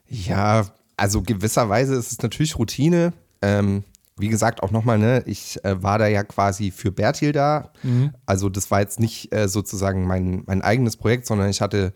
[0.08, 0.66] Ja,
[0.98, 3.14] also gewisserweise ist es natürlich Routine.
[3.42, 3.84] Ähm,
[4.18, 7.72] wie gesagt, auch nochmal, ne, ich äh, war da ja quasi für Bertil da.
[7.82, 8.14] Mhm.
[8.26, 11.94] Also das war jetzt nicht äh, sozusagen mein, mein eigenes Projekt, sondern ich hatte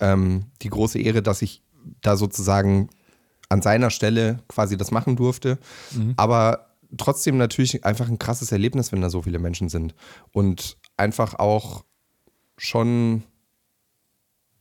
[0.00, 1.62] ähm, die große Ehre, dass ich
[2.02, 2.90] da sozusagen
[3.48, 5.58] an seiner Stelle quasi das machen durfte.
[5.92, 6.14] Mhm.
[6.16, 9.94] Aber trotzdem natürlich einfach ein krasses Erlebnis, wenn da so viele Menschen sind.
[10.32, 11.84] Und einfach auch
[12.56, 13.22] schon,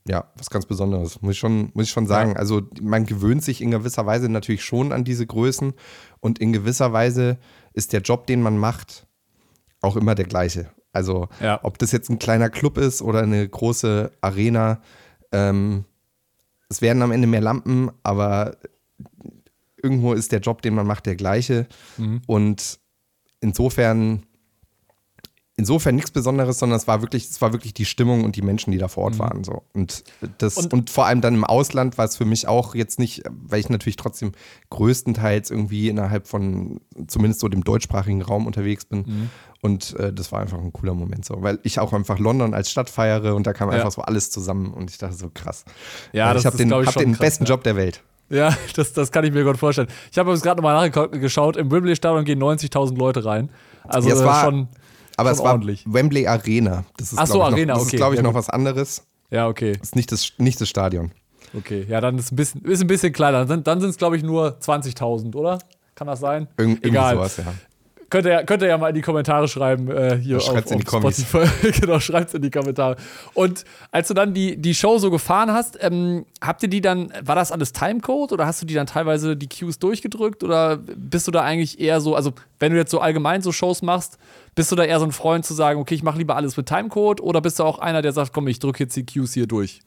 [0.08, 2.32] ja, was ganz Besonderes, muss ich schon, muss ich schon sagen.
[2.32, 2.38] Ja.
[2.38, 5.74] Also man gewöhnt sich in gewisser Weise natürlich schon an diese Größen
[6.20, 7.38] und in gewisser Weise
[7.74, 9.08] ist der Job, den man macht,
[9.82, 10.72] auch immer der gleiche.
[10.94, 11.60] Also ja.
[11.64, 14.82] ob das jetzt ein kleiner Club ist oder eine große Arena,
[15.32, 15.86] ähm,
[16.70, 18.58] es werden am Ende mehr Lampen, aber
[19.82, 21.68] irgendwo ist der Job, den man macht, der gleiche.
[21.98, 22.22] Mhm.
[22.28, 22.80] Und
[23.40, 24.26] insofern,
[25.58, 28.72] insofern nichts Besonderes, sondern es war wirklich, es war wirklich die Stimmung und die Menschen,
[28.72, 29.20] die da vor Ort mhm.
[29.20, 29.44] waren.
[29.44, 29.64] So.
[29.74, 30.04] Und,
[30.38, 33.24] das, und, und, vor allem dann im Ausland war es für mich auch jetzt nicht,
[33.30, 34.34] weil ich natürlich trotzdem
[34.70, 39.00] größtenteils irgendwie innerhalb von zumindest so dem deutschsprachigen Raum unterwegs bin.
[39.00, 39.30] Mhm.
[39.62, 42.70] Und äh, das war einfach ein cooler Moment so, weil ich auch einfach London als
[42.70, 43.78] Stadt feiere und da kam ja.
[43.78, 45.66] einfach so alles zusammen und ich dachte so krass.
[46.14, 47.50] Ja, das ich habe den, hab den krass, besten ja.
[47.50, 48.04] Job der Welt.
[48.30, 49.88] Ja, das, das kann ich mir gut vorstellen.
[50.12, 53.50] Ich habe uns gerade nochmal nachgeschaut, im Wembley-Stadion gehen 90.000 Leute rein.
[53.84, 54.68] Also ja, es war, schon,
[55.18, 55.86] aber es ordentlich.
[55.86, 56.86] war Wembley Arena.
[56.98, 57.96] Das ist, Ach so, Arena, noch, das okay.
[57.96, 59.06] ist, glaube ich, ja, noch was anderes.
[59.30, 59.74] Ja, okay.
[59.74, 61.12] Das ist nicht das, nicht das Stadion.
[61.58, 63.46] Okay, ja, dann ist es ein bisschen, ist ein bisschen kleiner.
[63.46, 65.60] Dann, dann sind es, glaube ich, nur 20.000, oder?
[65.96, 66.48] Kann das sein?
[66.58, 67.16] Irgend, Egal.
[67.16, 67.54] Sowas, ja.
[68.10, 69.92] Könnt ihr, könnt ihr ja mal in die Kommentare schreiben.
[69.92, 71.72] Äh, hier auf, in die Spotify.
[71.82, 72.96] genau, schreibt in die Kommentare.
[73.34, 77.12] Und als du dann die, die Show so gefahren hast, ähm, habt ihr die dann,
[77.22, 81.28] war das alles Timecode oder hast du die dann teilweise die Cues durchgedrückt oder bist
[81.28, 84.18] du da eigentlich eher so, also wenn du jetzt so allgemein so Shows machst,
[84.56, 86.68] bist du da eher so ein Freund zu sagen, okay, ich mache lieber alles mit
[86.68, 89.48] Timecode oder bist du auch einer, der sagt, komm, ich drücke jetzt die Cues hier
[89.48, 89.82] durch?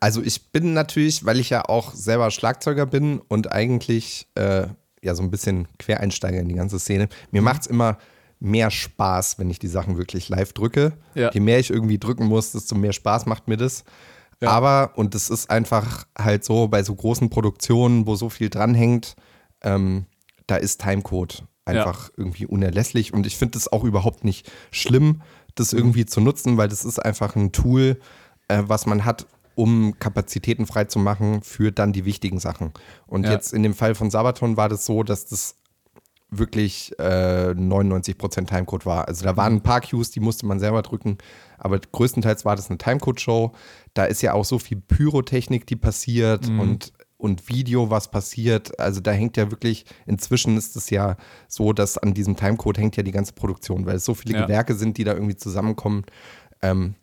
[0.00, 4.68] Also ich bin natürlich, weil ich ja auch selber Schlagzeuger bin und eigentlich äh,
[5.02, 7.08] ja so ein bisschen Quereinsteiger in die ganze Szene.
[7.30, 7.98] Mir macht es immer
[8.40, 10.92] mehr Spaß, wenn ich die Sachen wirklich live drücke.
[11.14, 11.30] Ja.
[11.32, 13.84] Je mehr ich irgendwie drücken muss, desto mehr Spaß macht mir das.
[14.40, 14.50] Ja.
[14.50, 19.16] Aber, und das ist einfach halt so bei so großen Produktionen, wo so viel dranhängt,
[19.62, 20.06] ähm,
[20.46, 22.14] da ist Timecode einfach ja.
[22.16, 23.12] irgendwie unerlässlich.
[23.12, 25.22] Und ich finde es auch überhaupt nicht schlimm,
[25.54, 25.80] das mhm.
[25.80, 28.00] irgendwie zu nutzen, weil das ist einfach ein Tool,
[28.46, 29.26] äh, was man hat,
[29.58, 32.70] um Kapazitäten freizumachen für dann die wichtigen Sachen.
[33.08, 33.32] Und ja.
[33.32, 35.56] jetzt in dem Fall von Sabaton war das so, dass das
[36.30, 39.08] wirklich äh, 99% Timecode war.
[39.08, 41.18] Also da waren ein paar Cues, die musste man selber drücken,
[41.56, 43.52] aber größtenteils war das eine Timecode-Show.
[43.94, 46.60] Da ist ja auch so viel Pyrotechnik, die passiert mhm.
[46.60, 48.78] und, und Video, was passiert.
[48.78, 51.16] Also da hängt ja wirklich, inzwischen ist es ja
[51.48, 54.42] so, dass an diesem Timecode hängt ja die ganze Produktion, weil es so viele ja.
[54.42, 56.04] Gewerke sind, die da irgendwie zusammenkommen.
[56.62, 56.94] Ähm,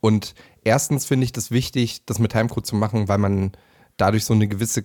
[0.00, 3.52] und erstens finde ich das wichtig, das mit Timecode zu machen, weil man
[3.96, 4.84] dadurch so eine gewisse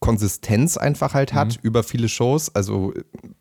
[0.00, 1.60] Konsistenz einfach halt hat mhm.
[1.62, 2.54] über viele Shows.
[2.54, 2.94] Also,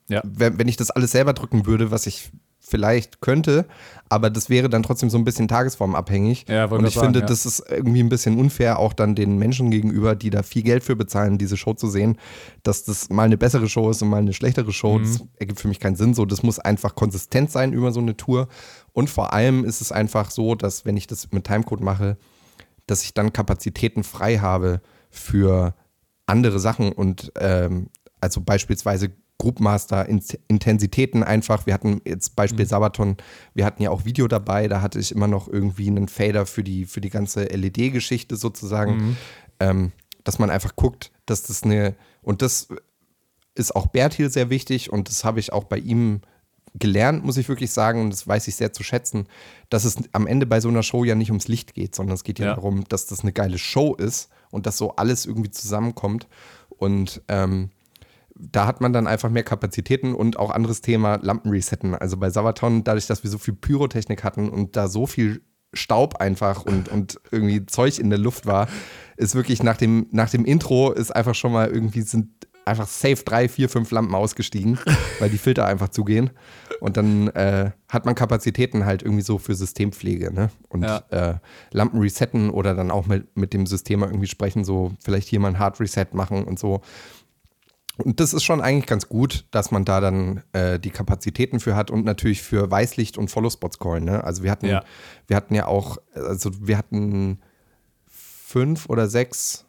[0.09, 0.21] ja.
[0.25, 2.31] wenn, wenn ich das alles selber drücken würde, was ich
[2.69, 3.65] vielleicht könnte,
[4.09, 6.45] aber das wäre dann trotzdem so ein bisschen tagesformabhängig.
[6.47, 7.25] Ja, und ich sagen, finde, ja.
[7.25, 10.83] das ist irgendwie ein bisschen unfair, auch dann den Menschen gegenüber, die da viel Geld
[10.83, 12.17] für bezahlen, diese Show zu sehen,
[12.63, 14.99] dass das mal eine bessere Show ist und mal eine schlechtere Show.
[14.99, 15.03] Mhm.
[15.03, 16.13] Das ergibt für mich keinen Sinn.
[16.13, 18.49] So, das muss einfach konsistent sein über so eine Tour.
[18.99, 22.17] Und vor allem ist es einfach so, dass wenn ich das mit Timecode mache,
[22.85, 25.73] dass ich dann Kapazitäten frei habe für
[26.25, 27.88] andere Sachen und ähm,
[28.19, 30.05] also beispielsweise Groupmaster
[30.49, 31.65] Intensitäten einfach.
[31.65, 32.69] Wir hatten jetzt Beispiel mhm.
[32.69, 33.17] Sabaton,
[33.53, 36.65] wir hatten ja auch Video dabei, da hatte ich immer noch irgendwie einen Fader für
[36.65, 39.17] die, für die ganze LED-Geschichte sozusagen, mhm.
[39.62, 39.91] ähm,
[40.25, 42.67] dass man einfach guckt, dass das eine, und das
[43.55, 46.19] ist auch Bertil sehr wichtig und das habe ich auch bei ihm
[46.75, 49.27] gelernt, muss ich wirklich sagen, und das weiß ich sehr zu schätzen,
[49.69, 52.23] dass es am Ende bei so einer Show ja nicht ums Licht geht, sondern es
[52.23, 52.55] geht ja, ja.
[52.55, 56.27] darum, dass das eine geile Show ist und dass so alles irgendwie zusammenkommt.
[56.69, 57.69] Und ähm,
[58.36, 61.93] da hat man dann einfach mehr Kapazitäten und auch anderes Thema Lampen resetten.
[61.93, 65.41] Also bei Sabaton, dadurch, dass wir so viel Pyrotechnik hatten und da so viel
[65.73, 68.67] Staub einfach und, und irgendwie Zeug in der Luft war,
[69.17, 72.29] ist wirklich nach dem, nach dem Intro ist einfach schon mal irgendwie sind
[72.69, 74.79] einfach safe drei, vier, fünf Lampen ausgestiegen,
[75.19, 76.29] weil die Filter einfach zugehen.
[76.79, 80.49] Und dann äh, hat man Kapazitäten halt irgendwie so für Systempflege, ne?
[80.69, 81.03] Und Ja.
[81.10, 81.36] äh,
[81.71, 85.49] Lampen resetten oder dann auch mit, mit dem System irgendwie sprechen, so vielleicht hier mal
[85.49, 86.82] ein Hard Reset machen und so.
[87.97, 91.75] Und das ist schon eigentlich ganz gut, dass man da dann äh, die Kapazitäten für
[91.75, 94.05] hat und natürlich für Weißlicht und Follow Spots callen.
[94.05, 94.23] Ne?
[94.23, 94.86] Also wir hatten, Ja.
[95.27, 97.41] wir hatten ja auch, also wir hatten
[98.08, 99.65] fünf oder sechs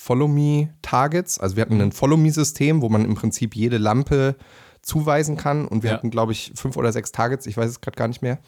[0.00, 1.38] Follow Me Targets.
[1.38, 4.34] Also wir hatten ein Follow Me System, wo man im Prinzip jede Lampe
[4.82, 5.68] zuweisen kann.
[5.68, 5.96] Und wir Ja.
[5.96, 7.46] hatten, glaube ich, fünf oder sechs Targets.
[7.46, 8.38] Ich weiß es gerade gar nicht mehr.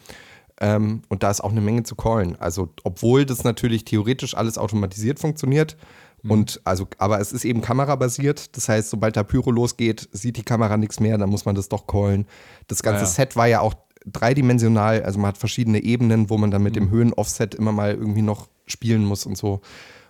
[0.59, 2.35] Ähm, und da ist auch eine Menge zu callen.
[2.39, 5.77] Also, obwohl das natürlich theoretisch alles automatisiert funktioniert.
[6.25, 8.55] Und also, aber es ist eben kamerabasiert.
[8.55, 11.67] Das heißt, sobald da Pyro losgeht, sieht die Kamera nichts mehr, dann muss man das
[11.69, 12.25] doch callen.
[12.67, 13.13] Das ganze Ja, ja.
[13.13, 13.73] Set war ja auch
[14.05, 18.21] dreidimensional, also man hat verschiedene Ebenen, wo man dann mit dem Höhen-Offset immer mal irgendwie
[18.21, 19.59] noch spielen muss und so.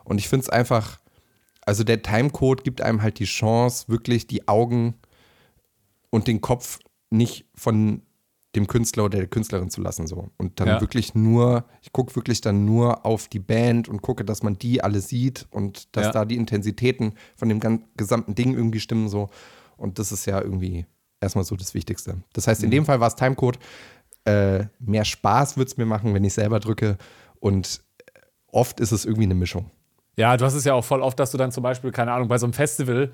[0.03, 0.99] Und ich finde es einfach,
[1.65, 4.95] also der Timecode gibt einem halt die Chance, wirklich die Augen
[6.09, 8.01] und den Kopf nicht von
[8.55, 10.81] dem Künstler oder der Künstlerin zu lassen so und dann Ja.
[10.81, 14.83] wirklich nur ich gucke wirklich dann nur auf die Band und gucke dass man die
[14.83, 16.11] alle sieht und dass Ja.
[16.11, 17.59] da die Intensitäten von dem
[17.97, 19.29] gesamten Ding irgendwie stimmen so
[19.75, 20.85] und das ist ja irgendwie
[21.19, 22.73] erstmal so das Wichtigste das heißt in Mhm.
[22.73, 23.57] dem Fall war es Timecode
[24.25, 26.99] äh, mehr Spaß wird es mir machen wenn ich selber drücke
[27.39, 27.81] und
[28.51, 29.71] oft ist es irgendwie eine Mischung
[30.15, 32.27] Ja, du hast es ja auch voll oft, dass du dann zum Beispiel, keine Ahnung,
[32.27, 33.11] bei so einem Festival,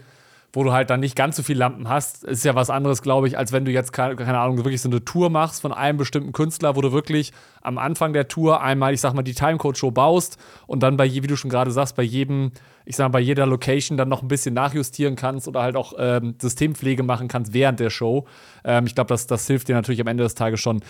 [0.52, 3.28] wo du halt dann nicht ganz so viel Lampen hast, ist ja was anderes, glaube
[3.28, 6.32] ich, als wenn du jetzt, keine, Ahnung, wirklich so eine Tour machst von einem bestimmten
[6.34, 7.32] Künstler, wo du wirklich
[7.62, 11.22] am Anfang der Tour einmal, ich sag mal, die Timecode-Show baust und dann bei, je-
[11.24, 12.52] wie du schon gerade sagst, bei jedem,
[12.84, 15.94] ich sag mal, bei jeder Location dann noch ein bisschen nachjustieren kannst oder halt auch
[16.00, 18.26] ähm, Systempflege machen kannst während der Show.
[18.66, 20.82] Ähm, ich glaube, das, das hilft dir natürlich am Ende des Tages schon.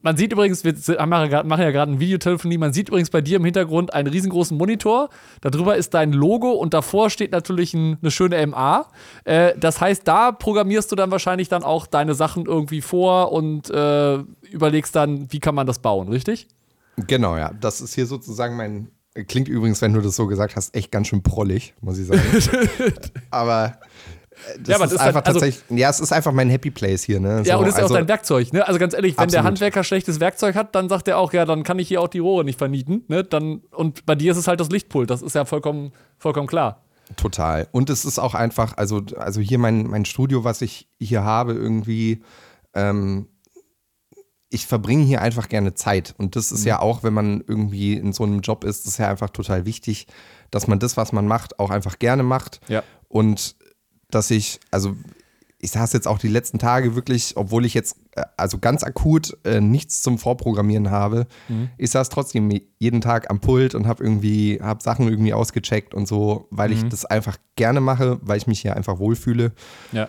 [0.00, 0.74] Man sieht übrigens, wir
[1.06, 5.08] machen ja gerade eine Videotelefonie, man sieht übrigens bei dir im Hintergrund einen riesengroßen Monitor.
[5.40, 8.86] Darüber ist dein Logo und davor steht natürlich ein, eine schöne MA.
[9.24, 13.70] Äh, das heißt, da programmierst du dann wahrscheinlich dann auch deine Sachen irgendwie vor und
[13.70, 14.18] äh,
[14.50, 16.46] überlegst dann, wie kann man das bauen, richtig?
[17.06, 17.52] Genau, ja.
[17.60, 18.90] Das ist hier sozusagen mein.
[19.26, 22.20] Klingt übrigens, wenn du das so gesagt hast, echt ganz schön prollig, muss ich sagen.
[23.30, 23.78] aber
[24.58, 25.78] das Ja, aber ist das ist einfach halt- also- tatsächlich.
[25.78, 27.42] Ja, es ist einfach mein Happy Place hier, ne?
[27.44, 28.66] Ja, So, und ist ja also, auch dein Werkzeug, ne?
[28.66, 29.46] Also ganz ehrlich, wenn der Absolut.
[29.46, 32.18] Handwerker schlechtes Werkzeug hat, dann sagt er auch, ja, dann kann ich hier auch die
[32.20, 33.24] Rohre nicht vernieten, ne?
[33.24, 36.82] Dann, und bei dir ist es halt das Lichtpult, das ist ja vollkommen, vollkommen klar.
[37.16, 37.68] Total.
[37.72, 41.54] Und es ist auch einfach, also, also hier mein, mein Studio, was ich hier habe,
[41.54, 42.22] irgendwie,
[42.74, 43.28] ähm,
[44.50, 46.14] ich verbringe hier einfach gerne Zeit.
[46.16, 49.08] Und das ist ja auch, wenn man irgendwie in so einem Job ist, ist ja
[49.08, 50.06] einfach total wichtig,
[50.50, 52.60] dass man das, was man macht, auch einfach gerne macht.
[52.68, 52.82] Ja.
[53.08, 53.56] Und
[54.10, 54.96] dass ich, also
[55.60, 59.36] ich saß jetzt auch die letzten Tage wirklich, obwohl ich jetzt äh, also ganz akut
[59.44, 61.26] äh, nichts zum Vorprogrammieren habe,
[61.76, 66.06] ich saß trotzdem jeden Tag am Pult und habe irgendwie, habe Sachen irgendwie ausgecheckt und
[66.06, 69.52] so, weil ich das einfach gerne mache, weil ich mich hier einfach wohlfühle.
[69.92, 70.08] Ja.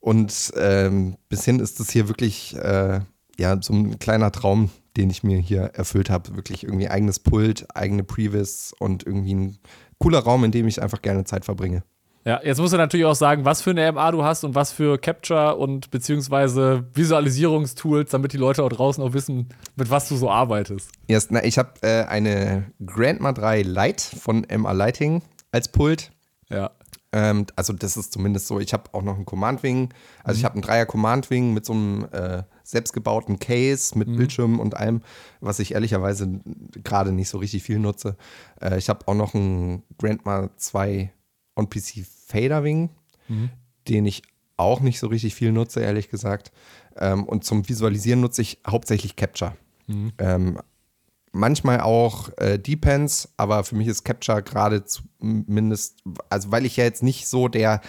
[0.00, 3.00] Und ähm, bis hin ist das hier wirklich äh,
[3.38, 6.36] ja so ein kleiner Traum, den ich mir hier erfüllt habe.
[6.36, 9.58] Wirklich irgendwie eigenes Pult, eigene Previs und irgendwie ein
[9.98, 11.82] cooler Raum, in dem ich einfach gerne Zeit verbringe.
[12.24, 14.72] Ja, jetzt musst du natürlich auch sagen, was für eine MA du hast und was
[14.72, 20.16] für Capture und beziehungsweise Visualisierungstools, damit die Leute auch draußen auch wissen, mit was du
[20.16, 20.90] so arbeitest.
[21.08, 26.10] Erst, na, ich habe äh, eine Grandma 3 Lite von MA Lighting als Pult.
[26.50, 26.72] Ja.
[27.12, 28.60] Ähm, also das ist zumindest so.
[28.60, 29.88] Ich habe auch noch einen Command Wing.
[30.22, 34.60] Also ich habe einen Dreier Command Wing mit so einem äh, selbstgebauten Case mit Bildschirm
[34.60, 35.00] und allem,
[35.40, 36.40] was ich ehrlicherweise
[36.84, 38.16] gerade nicht so richtig viel nutze.
[38.60, 41.10] Äh, ich habe auch noch einen Grandma 2
[41.60, 42.90] On-PC Fader Wing,
[43.88, 44.22] den ich
[44.56, 46.52] auch nicht so richtig viel nutze, ehrlich gesagt.
[46.96, 49.56] Ähm, und zum Visualisieren nutze ich hauptsächlich Capture.
[50.18, 50.58] Ähm,
[51.32, 56.84] manchmal auch äh, Depends, aber für mich ist Capture gerade zumindest, also weil ich ja
[56.84, 57.80] jetzt nicht so der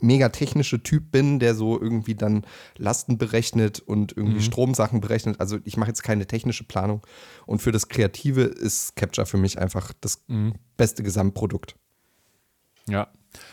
[0.00, 2.44] mega technische Typ bin, der so irgendwie dann
[2.76, 5.40] Lasten berechnet und irgendwie Stromsachen berechnet.
[5.40, 7.02] Also ich mache jetzt keine technische Planung.
[7.46, 10.24] Und für das Kreative ist Capture für mich einfach das
[10.76, 11.76] beste Gesamtprodukt.
[12.88, 13.08] Ja.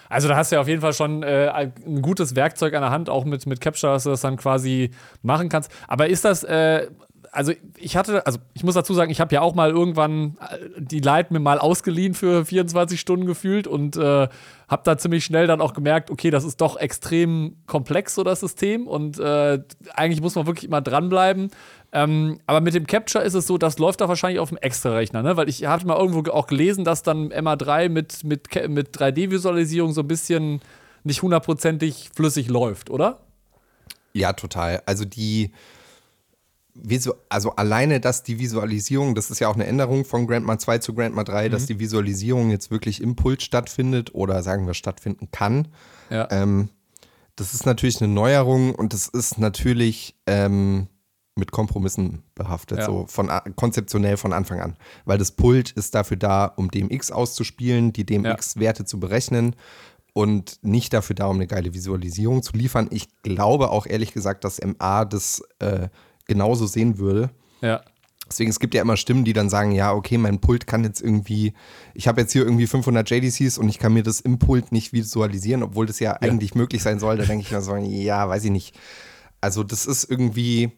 [0.09, 2.91] Also da hast du ja auf jeden Fall schon äh, ein gutes Werkzeug an der
[2.91, 4.91] Hand, auch mit, mit Capture, dass du das dann quasi
[5.23, 5.71] machen kannst.
[5.87, 6.87] Aber ist das, äh,
[7.31, 10.81] also ich hatte, also ich muss dazu sagen, ich habe ja auch mal irgendwann äh,
[10.81, 14.27] die Light mir mal ausgeliehen für 24 Stunden gefühlt und äh,
[14.71, 18.39] habe da ziemlich schnell dann auch gemerkt, okay, das ist doch extrem komplex, so das
[18.39, 19.59] System und äh,
[19.93, 21.51] eigentlich muss man wirklich immer dranbleiben.
[21.91, 25.21] Ähm, aber mit dem Capture ist es so, das läuft da wahrscheinlich auf dem Extra-Rechner,
[25.23, 25.35] ne?
[25.35, 29.91] Weil ich hatte mal irgendwo ge- auch gelesen, dass dann MA3 mit, mit, mit 3D-Visualisierung
[29.91, 30.61] so ein bisschen
[31.03, 33.19] nicht hundertprozentig flüssig läuft, oder?
[34.13, 34.81] Ja, total.
[34.85, 35.51] Also die,
[37.29, 40.93] also alleine, dass die Visualisierung, das ist ja auch eine Änderung von Grandma 2 zu
[40.93, 41.51] Grandma 3, mhm.
[41.51, 45.67] dass die Visualisierung jetzt wirklich im Pult stattfindet oder sagen wir stattfinden kann.
[46.09, 46.27] Ja.
[46.31, 46.69] Ähm,
[47.35, 50.87] das ist natürlich eine Neuerung und das ist natürlich ähm,
[51.35, 52.85] mit Kompromissen behaftet, ja.
[52.85, 54.75] so von konzeptionell von Anfang an.
[55.05, 58.85] Weil das Pult ist dafür da, um DMX auszuspielen, die DMX-Werte ja.
[58.85, 59.55] zu berechnen
[60.13, 62.87] und nicht dafür da, um eine geile Visualisierung zu liefern.
[62.91, 65.87] Ich glaube auch ehrlich gesagt, dass MA das äh,
[66.31, 67.29] genauso sehen würde.
[67.61, 67.81] Ja.
[68.27, 71.01] Deswegen, es gibt ja immer Stimmen, die dann sagen, ja, okay, mein Pult kann jetzt
[71.01, 71.53] irgendwie,
[71.93, 74.93] ich habe jetzt hier irgendwie 500 JDCs und ich kann mir das im Pult nicht
[74.93, 76.17] visualisieren, obwohl das ja, ja.
[76.21, 77.17] eigentlich möglich sein soll.
[77.17, 78.79] Da denke ich mir so, ja, weiß ich nicht.
[79.41, 80.71] Also das ist irgendwie,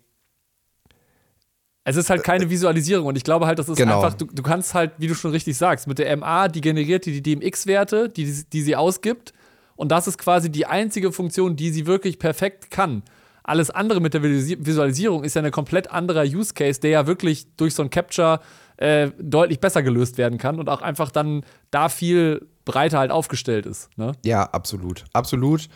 [1.83, 4.01] es ist halt keine Visualisierung und ich glaube halt, das ist genau.
[4.01, 7.05] einfach, du, du kannst halt, wie du schon richtig sagst, mit der MA, die generiert
[7.05, 9.33] die DMX-Werte, die, die sie ausgibt
[9.75, 13.03] und das ist quasi die einzige Funktion, die sie wirklich perfekt kann.
[13.43, 17.55] Alles andere mit der Visualisierung ist ja ein komplett anderer Use Case, der ja wirklich
[17.57, 18.39] durch so ein Capture
[18.77, 23.65] äh, deutlich besser gelöst werden kann und auch einfach dann da viel breiter halt aufgestellt
[23.65, 23.89] ist.
[23.97, 24.13] Ne?
[24.23, 25.05] Ja, absolut.
[25.13, 25.67] Absolut.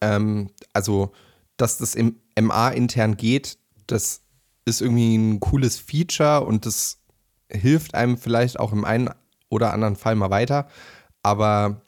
[0.00, 1.12] Ähm, also,
[1.56, 4.22] dass das im MA intern geht, das
[4.64, 7.00] ist irgendwie ein cooles Feature und das
[7.50, 9.10] hilft einem vielleicht auch im einen
[9.48, 10.68] oder anderen Fall mal weiter.
[11.22, 11.82] Aber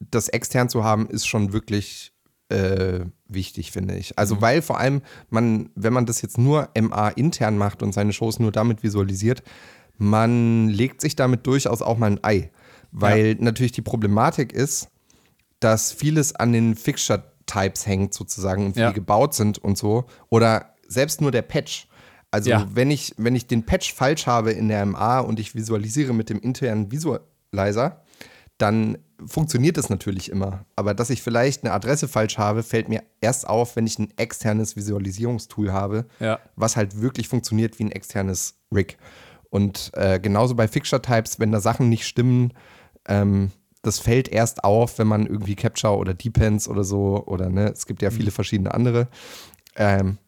[0.00, 2.12] das extern zu haben, ist schon wirklich
[2.48, 4.18] äh, wichtig, finde ich.
[4.18, 4.40] Also, mhm.
[4.40, 8.38] weil vor allem man, wenn man das jetzt nur MA intern macht und seine Shows
[8.38, 9.42] nur damit visualisiert,
[9.98, 12.50] man legt sich damit durchaus auch mal ein Ei.
[12.92, 13.34] Weil ja.
[13.38, 14.88] natürlich die Problematik ist,
[15.60, 18.88] dass vieles an den Fixture-Types hängt, sozusagen, und wie ja.
[18.88, 20.06] die gebaut sind und so.
[20.30, 21.88] Oder selbst nur der Patch.
[22.30, 22.66] Also ja.
[22.72, 26.30] wenn, ich, wenn ich den Patch falsch habe in der MA und ich visualisiere mit
[26.30, 28.02] dem internen Visualizer,
[28.58, 30.64] dann funktioniert es natürlich immer.
[30.76, 34.12] Aber dass ich vielleicht eine Adresse falsch habe, fällt mir erst auf, wenn ich ein
[34.16, 36.38] externes Visualisierungstool habe, ja.
[36.56, 38.98] was halt wirklich funktioniert wie ein externes Rig.
[39.50, 42.52] Und äh, genauso bei Fixture-Types, wenn da Sachen nicht stimmen,
[43.06, 43.50] ähm,
[43.82, 47.86] das fällt erst auf, wenn man irgendwie Capture oder Depends oder so, oder ne, es
[47.86, 48.34] gibt ja viele mhm.
[48.34, 49.08] verschiedene andere.
[49.76, 50.18] Ähm,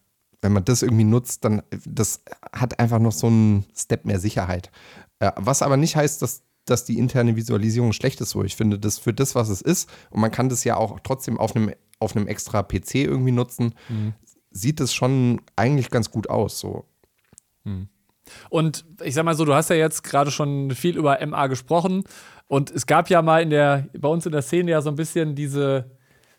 [0.41, 4.71] wenn man das irgendwie nutzt, dann das hat einfach noch so einen Step mehr Sicherheit.
[5.19, 8.31] Äh, was aber nicht heißt, dass, dass die interne Visualisierung schlecht ist.
[8.31, 10.99] So, ich finde das für das, was es ist, und man kann das ja auch
[11.01, 14.13] trotzdem auf einem, auf einem extra PC irgendwie nutzen, mhm.
[14.51, 16.59] sieht es schon eigentlich ganz gut aus.
[16.59, 16.85] So.
[17.63, 17.87] Mhm.
[18.49, 22.03] Und ich sag mal so, du hast ja jetzt gerade schon viel über MA gesprochen.
[22.47, 24.95] Und es gab ja mal in der, bei uns in der Szene ja so ein
[24.95, 25.91] bisschen diese,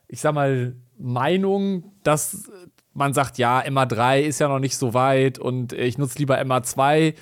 [0.09, 2.51] ich sag mal, Meinung, dass
[2.93, 7.15] man sagt, ja, MA3 ist ja noch nicht so weit und ich nutze lieber MA2.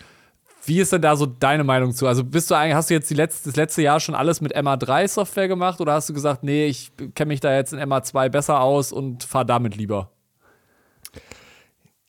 [0.71, 2.07] Wie ist denn da so deine Meinung zu?
[2.07, 5.49] Also bist du eigentlich, hast du jetzt letzte, das letzte Jahr schon alles mit MA3-Software
[5.49, 8.93] gemacht oder hast du gesagt, nee, ich kenne mich da jetzt in MA2 besser aus
[8.93, 10.13] und fahre damit lieber?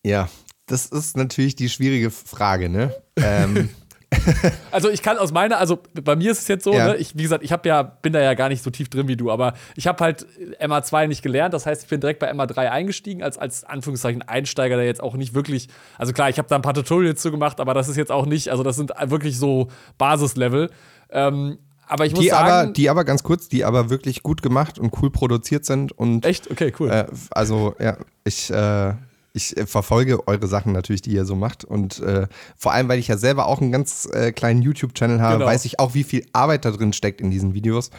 [0.06, 0.30] Ja,
[0.68, 2.96] das ist natürlich die schwierige Frage, ne?
[3.16, 3.70] ähm,
[4.72, 6.90] also ich kann aus meiner, also bei mir ist es jetzt so, ja.
[6.90, 9.08] ne, ich, wie gesagt, ich habe ja, bin da ja gar nicht so tief drin
[9.08, 10.26] wie du, aber ich habe halt
[10.60, 11.54] MA2 nicht gelernt.
[11.54, 15.16] Das heißt, ich bin direkt bei MA3 eingestiegen, als, als Anführungszeichen Einsteiger, der jetzt auch
[15.16, 17.98] nicht wirklich, also klar, ich habe da ein paar Tutorials zu gemacht, aber das ist
[17.98, 20.70] jetzt auch nicht, also das sind wirklich so Basislevel.
[21.10, 21.58] Ähm,
[21.88, 24.80] aber ich muss die sagen, aber, die aber ganz kurz, die aber wirklich gut gemacht
[24.80, 26.90] und cool produziert sind und echt, okay, cool.
[26.90, 28.94] Äh, also ja, ich äh,
[29.34, 31.64] ich äh, verfolge eure Sachen natürlich, die ihr so macht.
[31.64, 35.40] Und äh, vor allem, weil ich ja selber auch einen ganz äh, kleinen YouTube-Channel habe,
[35.40, 35.46] genau.
[35.46, 37.92] weiß ich auch, wie viel Arbeit da drin steckt in diesen Videos.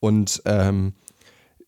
[0.00, 0.94] Und ähm,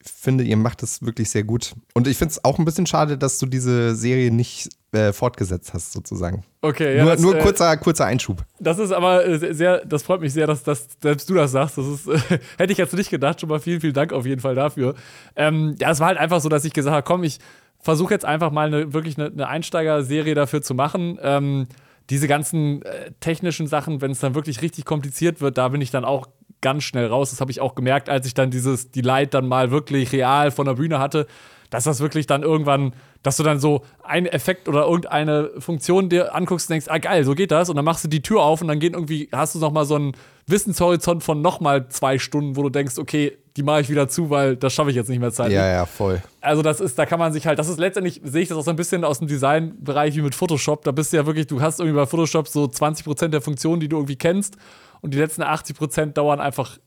[0.05, 1.75] finde, ihr macht das wirklich sehr gut.
[1.95, 5.73] Und ich finde es auch ein bisschen schade, dass du diese Serie nicht äh, fortgesetzt
[5.73, 6.45] hast, sozusagen.
[6.61, 7.05] Okay, ja.
[7.05, 8.45] Nur, das, nur äh, kurzer, kurzer Einschub.
[8.61, 11.79] Das ist aber äh, sehr, das freut mich sehr, dass, dass selbst du das sagst.
[11.79, 12.07] Das ist,
[12.59, 13.41] hätte ich jetzt nicht gedacht.
[13.41, 14.95] Schon mal vielen, vielen Dank auf jeden Fall dafür.
[15.37, 17.39] Ähm, ja, es war halt einfach so, dass ich gesagt habe, komm, ich
[17.85, 21.19] versuche jetzt einfach mal eine, wirklich eine, eine Einsteigerserie dafür zu machen.
[21.23, 21.67] Ähm,
[22.09, 25.91] diese ganzen äh, technischen Sachen, wenn es dann wirklich richtig kompliziert wird, da bin ich
[25.91, 26.27] dann auch
[26.63, 27.31] ganz schnell raus.
[27.31, 30.51] Das habe ich auch gemerkt, als ich dann dieses die Light dann mal wirklich real
[30.51, 31.27] von der Bühne hatte,
[31.69, 32.95] dass das wirklich dann irgendwann,
[33.25, 37.25] dass du dann so einen Effekt oder irgendeine Funktion dir anguckst und denkst, ah geil,
[37.25, 37.71] so geht das.
[37.71, 39.87] Und dann machst du die Tür auf und dann geht irgendwie, hast du noch mal
[39.87, 40.13] so einen
[40.47, 44.29] Wissenshorizont von noch mal zwei Stunden, wo du denkst, okay, die mache ich wieder zu,
[44.29, 45.53] weil das schaffe ich jetzt nicht mehr Zeit.
[45.53, 46.23] Ja, ja, voll.
[46.43, 48.65] Also das ist, da kann man sich halt, das ist letztendlich, sehe ich das auch
[48.65, 50.85] so ein bisschen aus dem Designbereich wie mit Photoshop.
[50.85, 53.89] Da bist du ja wirklich, du hast irgendwie bei Photoshop so 20% der Funktionen, die
[53.89, 54.59] du irgendwie kennst
[55.01, 56.79] und die letzten 80% dauern einfach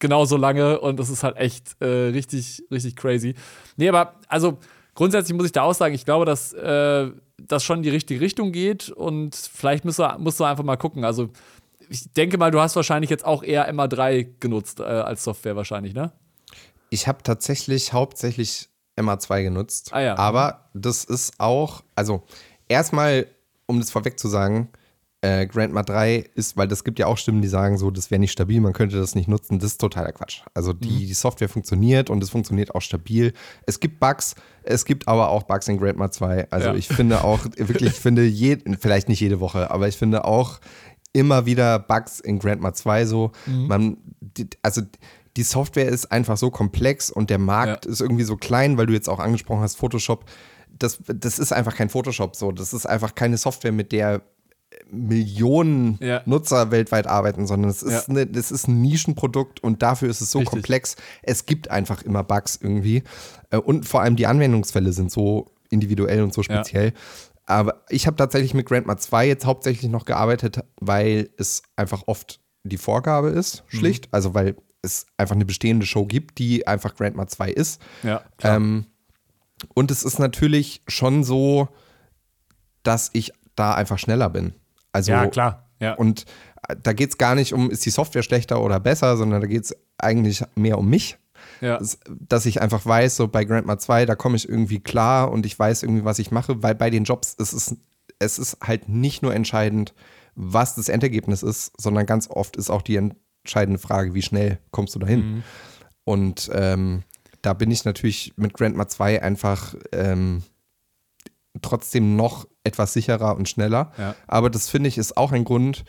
[0.00, 3.34] genauso lange und das ist halt echt äh, richtig, richtig crazy.
[3.76, 4.58] Nee, aber also
[4.96, 8.20] grundsätzlich muss ich da auch sagen, ich glaube, dass äh, das schon in die richtige
[8.20, 11.04] Richtung geht und vielleicht musst du, musst du einfach mal gucken.
[11.04, 11.30] Also
[11.88, 15.94] ich denke mal, du hast wahrscheinlich jetzt auch eher MA3 genutzt äh, als Software wahrscheinlich,
[15.94, 16.10] ne?
[16.90, 19.90] Ich habe tatsächlich hauptsächlich MA2 genutzt.
[19.92, 20.18] Ah, ja.
[20.18, 22.24] Aber das ist auch, also
[22.68, 23.26] erstmal
[23.66, 24.68] um das vorweg zu sagen,
[25.26, 28.20] äh, Grandma 3 ist, weil das gibt ja auch Stimmen, die sagen so, das wäre
[28.20, 29.58] nicht stabil, man könnte das nicht nutzen.
[29.58, 30.42] Das ist totaler Quatsch.
[30.54, 30.98] Also die, mhm.
[30.98, 33.32] die Software funktioniert und es funktioniert auch stabil.
[33.66, 36.50] Es gibt Bugs, es gibt aber auch Bugs in Grandma 2.
[36.50, 36.74] Also ja.
[36.74, 40.60] ich finde auch, wirklich, ich finde, je, vielleicht nicht jede Woche, aber ich finde auch
[41.12, 43.32] immer wieder Bugs in Grandma 2 so.
[43.46, 43.66] Mhm.
[43.66, 43.96] Man,
[44.62, 44.82] also
[45.36, 47.90] die Software ist einfach so komplex und der Markt ja.
[47.90, 50.24] ist irgendwie so klein, weil du jetzt auch angesprochen hast, Photoshop.
[50.78, 52.52] Das, das ist einfach kein Photoshop so.
[52.52, 54.22] Das ist einfach keine Software, mit der
[54.90, 56.22] Millionen ja.
[56.26, 58.14] Nutzer weltweit arbeiten, sondern es ist, ja.
[58.14, 60.52] ne, es ist ein Nischenprodukt und dafür ist es so Richtig.
[60.52, 60.96] komplex.
[61.22, 63.02] Es gibt einfach immer Bugs irgendwie.
[63.50, 66.86] Äh, und vor allem die Anwendungsfälle sind so individuell und so speziell.
[66.86, 66.92] Ja.
[67.46, 72.40] Aber ich habe tatsächlich mit Grandma 2 jetzt hauptsächlich noch gearbeitet, weil es einfach oft
[72.64, 73.78] die Vorgabe ist, mhm.
[73.78, 74.06] schlicht.
[74.06, 74.10] Mhm.
[74.12, 77.80] Also weil es einfach eine bestehende Show gibt, die einfach Grandma 2 ist.
[78.02, 78.86] Ja, ähm,
[79.74, 81.68] und es ist natürlich schon so,
[82.82, 84.54] dass ich da einfach schneller bin.
[84.92, 85.68] Also, ja, klar.
[85.80, 85.94] Ja.
[85.94, 86.24] Und
[86.68, 89.46] äh, da geht es gar nicht um, ist die Software schlechter oder besser, sondern da
[89.46, 91.18] geht es eigentlich mehr um mich.
[91.60, 91.80] Ja.
[92.08, 95.58] Dass ich einfach weiß, so bei Grandma 2, da komme ich irgendwie klar und ich
[95.58, 97.76] weiß irgendwie, was ich mache, weil bei den Jobs ist es,
[98.18, 99.94] es ist halt nicht nur entscheidend,
[100.34, 104.94] was das Endergebnis ist, sondern ganz oft ist auch die entscheidende Frage, wie schnell kommst
[104.94, 105.20] du dahin.
[105.20, 105.42] Mhm.
[106.04, 107.02] Und ähm,
[107.42, 110.42] da bin ich natürlich mit Grandma 2 einfach ähm,
[111.62, 113.92] trotzdem noch etwas sicherer und schneller.
[113.98, 114.14] Ja.
[114.26, 115.84] Aber das finde ich ist auch ein Grund,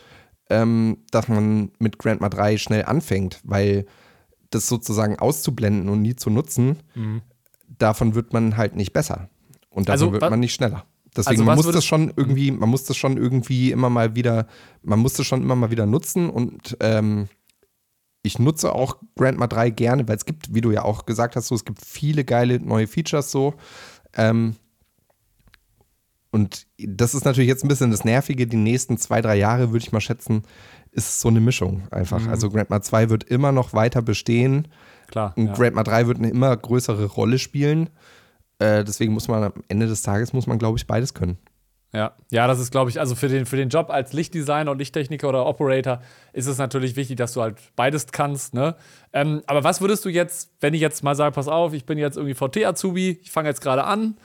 [0.49, 3.85] ähm, dass man mit Grandma 3 schnell anfängt, weil
[4.49, 7.21] das sozusagen auszublenden und nie zu nutzen, mhm.
[7.77, 9.29] davon wird man halt nicht besser.
[9.69, 10.85] Und davon also, wird man nicht schneller.
[11.15, 14.47] Deswegen also man muss das schon irgendwie, man muss das schon irgendwie immer mal wieder,
[14.83, 17.27] man muss das schon immer mal wieder nutzen und ähm,
[18.23, 21.47] ich nutze auch Grandma 3 gerne, weil es gibt, wie du ja auch gesagt hast,
[21.47, 23.55] so, es gibt viele geile neue Features so.
[24.15, 24.55] Ähm,
[26.37, 28.45] und das ist natürlich jetzt ein bisschen das Nervige.
[28.45, 30.43] Die nächsten zwei, drei Jahre, würde ich mal schätzen,
[30.91, 32.19] ist so eine Mischung einfach.
[32.19, 32.29] Mhm.
[32.29, 34.67] Also Grandma 2 wird immer noch weiter bestehen.
[35.07, 35.33] Klar.
[35.35, 35.53] Und ja.
[35.53, 37.89] Grandma 3 wird eine immer größere Rolle spielen.
[38.59, 41.39] Äh, deswegen muss man am Ende des Tages, muss man, glaube ich, beides können.
[41.91, 44.77] Ja, ja, das ist, glaube ich, also für den, für den Job als Lichtdesigner und
[44.77, 48.53] Lichttechniker oder Operator ist es natürlich wichtig, dass du halt beides kannst.
[48.53, 48.75] Ne?
[49.11, 51.97] Ähm, aber was würdest du jetzt, wenn ich jetzt mal sage, pass auf, ich bin
[51.97, 54.17] jetzt irgendwie VT-Azubi, ich fange jetzt gerade an,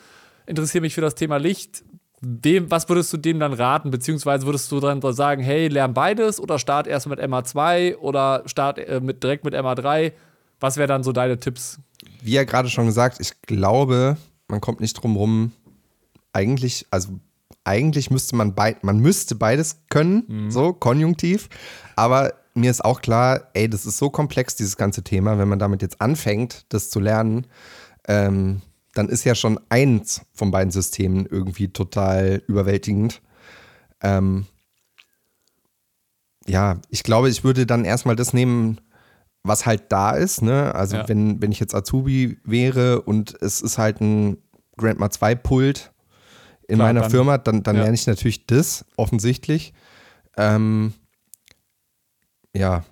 [0.47, 1.85] interessiere mich für das Thema Licht,
[2.25, 3.91] Wem, was würdest du dem dann raten?
[3.91, 8.79] Beziehungsweise würdest du dann sagen, hey, lern beides oder start erst mit MA2 oder start
[8.79, 10.13] äh, mit, direkt mit MA3?
[10.61, 11.81] Was wären dann so deine Tipps?
[12.23, 14.17] Wie ja gerade schon gesagt, ich glaube,
[14.47, 15.51] man kommt nicht drum rum,
[16.33, 17.19] eigentlich, also
[17.65, 20.51] eigentlich müsste man beid, man müsste beides können, mhm.
[20.53, 21.49] so konjunktiv.
[21.97, 25.59] Aber mir ist auch klar, ey, das ist so komplex, dieses ganze Thema, wenn man
[25.59, 27.47] damit jetzt anfängt, das zu lernen,
[28.07, 28.63] ähm,
[28.95, 33.23] dann ist ja schon eins von beiden Systemen irgendwie total überwältigend.
[34.03, 34.47] Ähm,
[36.47, 38.81] ja, ich glaube, ich würde dann erstmal das nehmen,
[39.43, 40.43] was halt da ist.
[40.43, 40.75] Ne?
[40.75, 41.09] Also, ja.
[41.09, 44.39] wenn, wenn ich jetzt Azubi wäre und es ist halt ein
[44.77, 45.93] Grandma 2 Pult
[46.69, 47.83] in Klar, meiner dann, Firma, dann, dann ja.
[47.83, 49.73] lerne ich natürlich das offensichtlich.
[50.37, 50.93] Ähm,
[52.55, 52.85] ja,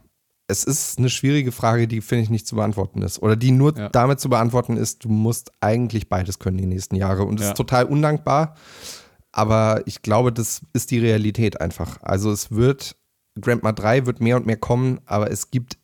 [0.51, 3.23] es ist eine schwierige Frage, die, finde ich, nicht zu beantworten ist.
[3.23, 3.89] Oder die nur ja.
[3.89, 7.25] damit zu beantworten ist, du musst eigentlich beides können die nächsten Jahre.
[7.25, 7.53] Und das ja.
[7.53, 8.57] ist total undankbar.
[9.33, 12.03] Aber ich glaube, das ist die Realität einfach.
[12.03, 12.97] Also es wird,
[13.41, 15.79] Grandma 3 wird mehr und mehr kommen, aber es gibt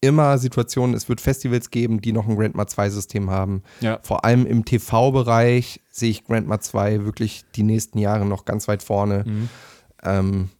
[0.00, 3.62] immer Situationen, es wird Festivals geben, die noch ein Grandma 2 System haben.
[3.80, 4.00] Ja.
[4.02, 8.82] Vor allem im TV-Bereich sehe ich Grandma 2 wirklich die nächsten Jahre noch ganz weit
[8.82, 9.22] vorne.
[9.24, 9.48] Mhm.
[10.02, 10.50] Ähm,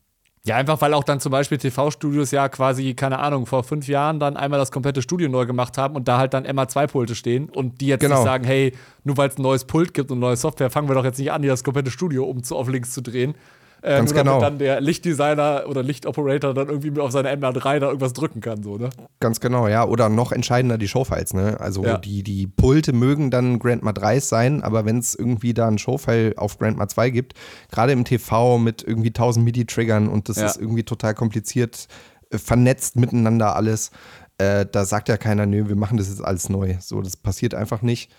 [0.45, 4.19] ja, einfach weil auch dann zum Beispiel TV-Studios ja quasi, keine Ahnung, vor fünf Jahren
[4.19, 7.81] dann einmal das komplette Studio neu gemacht haben und da halt dann MA2-Pulte stehen und
[7.81, 8.17] die jetzt genau.
[8.17, 8.75] nicht sagen, hey,
[9.05, 11.31] nur weil es ein neues Pult gibt und neue Software, fangen wir doch jetzt nicht
[11.31, 13.37] an, hier das komplette Studio um zu auf links zu drehen.
[13.83, 14.41] Äh, Ganz genau.
[14.41, 18.79] dann der Lichtdesigner oder Lichtoperator dann irgendwie auf seine MR3 da irgendwas drücken kann, so,
[18.79, 18.91] ne?
[19.19, 19.85] Ganz genau, ja.
[19.85, 21.59] Oder noch entscheidender die Showfiles, ne?
[21.59, 21.99] Also ja.
[21.99, 26.35] die, die Pulte mögen dann Grandma 3 sein, aber wenn es irgendwie da ein Showfile
[26.37, 27.35] auf Grandma 2 gibt,
[27.73, 30.47] gerade im TV mit irgendwie 1000 MIDI-Triggern und das ja.
[30.47, 31.89] ist irgendwie total kompliziert,
[32.31, 33.91] äh, vernetzt miteinander alles,
[34.39, 36.77] äh, da sagt ja keiner, nö, wir machen das jetzt alles neu.
[36.79, 38.13] So, das passiert einfach nicht.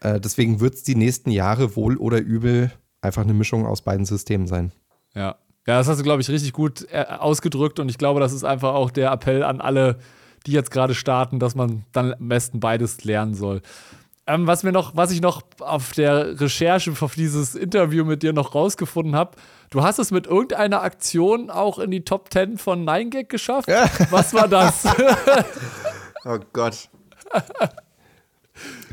[0.00, 4.04] Äh, deswegen wird es die nächsten Jahre wohl oder übel einfach eine Mischung aus beiden
[4.04, 4.72] Systemen sein.
[5.16, 5.36] Ja.
[5.66, 8.44] Ja, das hast du, glaube ich, richtig gut äh, ausgedrückt und ich glaube, das ist
[8.44, 9.98] einfach auch der Appell an alle,
[10.46, 13.62] die jetzt gerade starten, dass man dann am besten beides lernen soll.
[14.28, 18.32] Ähm, was, mir noch, was ich noch auf der Recherche auf dieses Interview mit dir
[18.32, 19.36] noch rausgefunden habe,
[19.70, 23.68] du hast es mit irgendeiner Aktion auch in die Top 10 von 9gag geschafft.
[24.10, 24.84] Was war das?
[26.24, 26.88] oh Gott.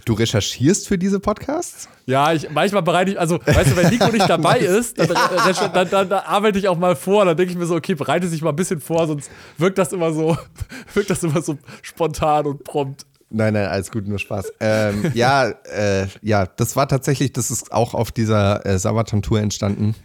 [0.06, 1.88] Du recherchierst für diese Podcasts?
[2.06, 5.90] Ja, ich, manchmal bereite ich, also, weißt du, wenn Nico nicht dabei ist, dann, dann,
[5.90, 7.24] dann, dann, arbeite ich auch mal vor.
[7.24, 9.94] Dann denke ich mir so, okay, bereite dich mal ein bisschen vor, sonst wirkt das
[9.94, 10.38] immer so,
[10.94, 13.06] wirkt das immer so spontan und prompt.
[13.30, 14.54] Nein, nein, alles gut, nur Spaß.
[14.60, 19.96] Ähm, ja, äh, ja, das war tatsächlich, das ist auch auf dieser äh, Sabaton-Tour entstanden.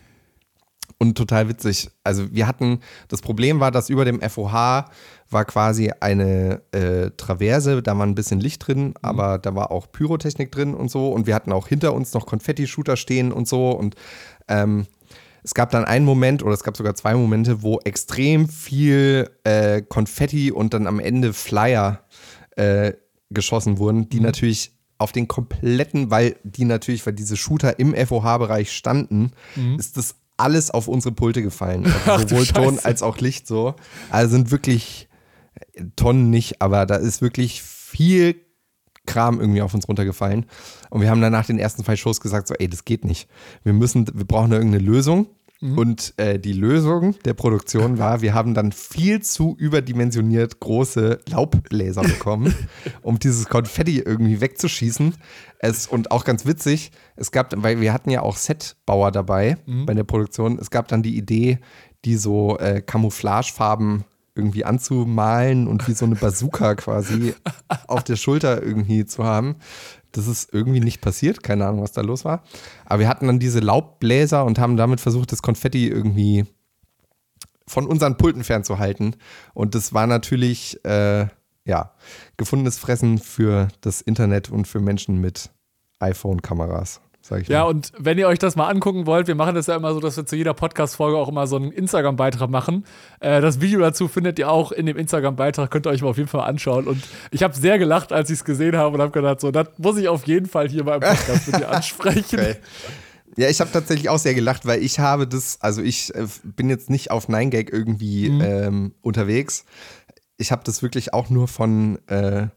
[1.00, 1.90] Und total witzig.
[2.02, 4.86] Also wir hatten, das Problem war, dass über dem FOH
[5.30, 8.94] war quasi eine äh, Traverse, da war ein bisschen Licht drin, mhm.
[9.02, 11.10] aber da war auch Pyrotechnik drin und so.
[11.10, 13.70] Und wir hatten auch hinter uns noch Konfetti-Shooter stehen und so.
[13.70, 13.94] Und
[14.48, 14.86] ähm,
[15.44, 19.82] es gab dann einen Moment oder es gab sogar zwei Momente, wo extrem viel äh,
[19.82, 22.04] Konfetti und dann am Ende Flyer
[22.56, 22.92] äh,
[23.30, 24.24] geschossen wurden, die mhm.
[24.24, 29.78] natürlich auf den kompletten, weil die natürlich, weil diese Shooter im FOH-Bereich standen, mhm.
[29.78, 31.92] ist das alles auf unsere Pulte gefallen.
[32.06, 33.74] Also sowohl Ton als auch Licht so.
[34.10, 35.08] Also sind wirklich
[35.96, 38.36] Tonnen nicht, aber da ist wirklich viel
[39.06, 40.46] Kram irgendwie auf uns runtergefallen.
[40.90, 43.28] Und wir haben dann nach den ersten zwei Shows gesagt, so, ey, das geht nicht.
[43.64, 45.26] Wir müssen, wir brauchen da irgendeine Lösung.
[45.60, 45.78] Mhm.
[45.78, 52.02] Und äh, die Lösung der Produktion war, wir haben dann viel zu überdimensioniert große Laubbläser
[52.02, 52.54] bekommen,
[53.02, 55.14] um dieses Konfetti irgendwie wegzuschießen.
[55.58, 59.86] Es, und auch ganz witzig, es gab, weil wir hatten ja auch Setbauer dabei mhm.
[59.86, 61.58] bei der Produktion, es gab dann die Idee,
[62.04, 64.04] die so äh, Camouflagefarben
[64.36, 67.34] irgendwie anzumalen und wie so eine Bazooka quasi
[67.88, 69.56] auf der Schulter irgendwie zu haben.
[70.12, 71.42] Das ist irgendwie nicht passiert.
[71.42, 72.42] Keine Ahnung, was da los war.
[72.84, 76.46] Aber wir hatten dann diese Laubbläser und haben damit versucht, das Konfetti irgendwie
[77.66, 79.16] von unseren Pulten fernzuhalten.
[79.54, 81.26] Und das war natürlich, äh,
[81.64, 81.92] ja,
[82.36, 85.50] gefundenes Fressen für das Internet und für Menschen mit
[85.98, 87.70] iPhone-Kameras sag ich Ja, mal.
[87.70, 90.16] und wenn ihr euch das mal angucken wollt, wir machen das ja immer so, dass
[90.16, 92.84] wir zu jeder Podcast-Folge auch immer so einen Instagram-Beitrag machen.
[93.20, 96.16] Äh, das Video dazu findet ihr auch in dem Instagram-Beitrag, könnt ihr euch mal auf
[96.16, 96.86] jeden Fall anschauen.
[96.86, 99.68] Und ich habe sehr gelacht, als ich es gesehen habe und habe gedacht, so, das
[99.78, 102.40] muss ich auf jeden Fall hier mal im Podcast mit dir ansprechen.
[102.40, 102.56] Okay.
[103.36, 106.68] Ja, ich habe tatsächlich auch sehr gelacht, weil ich habe das, also ich äh, bin
[106.70, 108.40] jetzt nicht auf 9gag irgendwie mhm.
[108.40, 109.64] ähm, unterwegs.
[110.38, 112.48] Ich habe das wirklich auch nur von äh,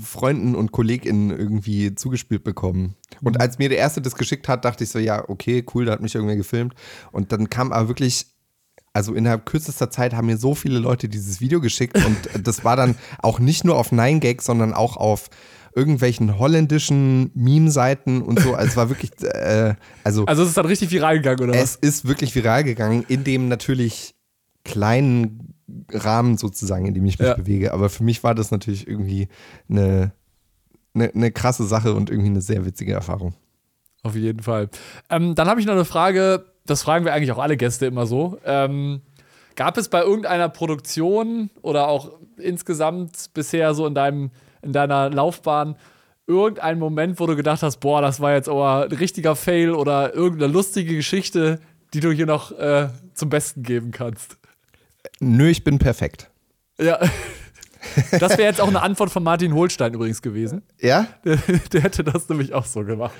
[0.00, 2.96] Freunden und KollegInnen irgendwie zugespielt bekommen.
[3.20, 3.40] Und mhm.
[3.40, 6.00] als mir der Erste das geschickt hat, dachte ich so, ja, okay, cool, da hat
[6.00, 6.74] mich irgendwer gefilmt.
[7.10, 8.26] Und dann kam aber wirklich,
[8.94, 12.16] also innerhalb kürzester Zeit haben mir so viele Leute dieses Video geschickt und
[12.46, 15.28] das war dann auch nicht nur auf 9gag, sondern auch auf
[15.74, 18.54] irgendwelchen holländischen Meme-Seiten und so.
[18.54, 19.74] Also es war wirklich, äh,
[20.04, 20.24] also.
[20.26, 21.78] Also es ist dann richtig viral gegangen, oder was?
[21.80, 24.14] Es ist wirklich viral gegangen, in dem natürlich
[24.64, 25.51] kleinen
[25.90, 27.34] Rahmen sozusagen, in dem ich mich ja.
[27.34, 27.72] bewege.
[27.72, 29.28] Aber für mich war das natürlich irgendwie
[29.68, 30.12] eine,
[30.94, 33.34] eine, eine, krasse Sache und irgendwie eine sehr witzige Erfahrung.
[34.02, 34.68] Auf jeden Fall.
[35.10, 38.06] Ähm, dann habe ich noch eine Frage, das fragen wir eigentlich auch alle Gäste immer
[38.06, 38.38] so.
[38.44, 39.02] Ähm,
[39.56, 44.30] gab es bei irgendeiner Produktion oder auch insgesamt bisher so in, deinem,
[44.62, 45.76] in deiner Laufbahn
[46.26, 50.14] irgendeinen Moment, wo du gedacht hast, boah, das war jetzt aber ein richtiger Fail oder
[50.14, 51.60] irgendeine lustige Geschichte,
[51.94, 54.38] die du hier noch äh, zum Besten geben kannst?
[55.22, 56.30] Nö, ich bin perfekt.
[56.78, 56.98] Ja.
[58.12, 60.62] Das wäre jetzt auch eine Antwort von Martin Holstein übrigens gewesen.
[60.80, 61.08] Ja?
[61.24, 61.36] Der,
[61.72, 63.12] der, hätte das nämlich auch so gemacht.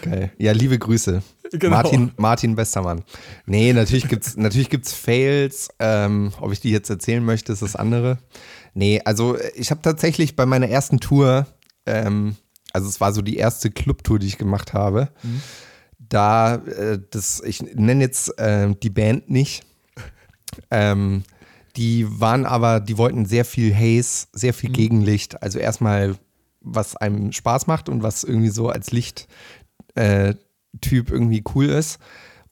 [0.00, 0.32] Geil.
[0.38, 1.22] Ja, liebe Grüße.
[1.52, 1.76] Genau.
[1.76, 3.04] Martin, Martin Westermann.
[3.44, 5.68] Nee, natürlich gibt es natürlich gibt's Fails.
[5.78, 8.16] Ähm, ob ich die jetzt erzählen möchte, ist das andere.
[8.72, 11.46] Nee, also ich habe tatsächlich bei meiner ersten Tour,
[11.84, 12.36] ähm,
[12.72, 15.42] also es war so die erste Clubtour, die ich gemacht habe, mhm.
[15.98, 19.66] da, äh, das, ich nenne jetzt äh, die Band nicht,
[20.70, 21.24] ähm,
[21.76, 24.74] die waren aber, die wollten sehr viel Haze, sehr viel mhm.
[24.74, 25.42] Gegenlicht.
[25.42, 26.16] Also erstmal,
[26.60, 29.26] was einem Spaß macht und was irgendwie so als Lichttyp
[29.96, 30.34] äh,
[30.82, 31.98] irgendwie cool ist.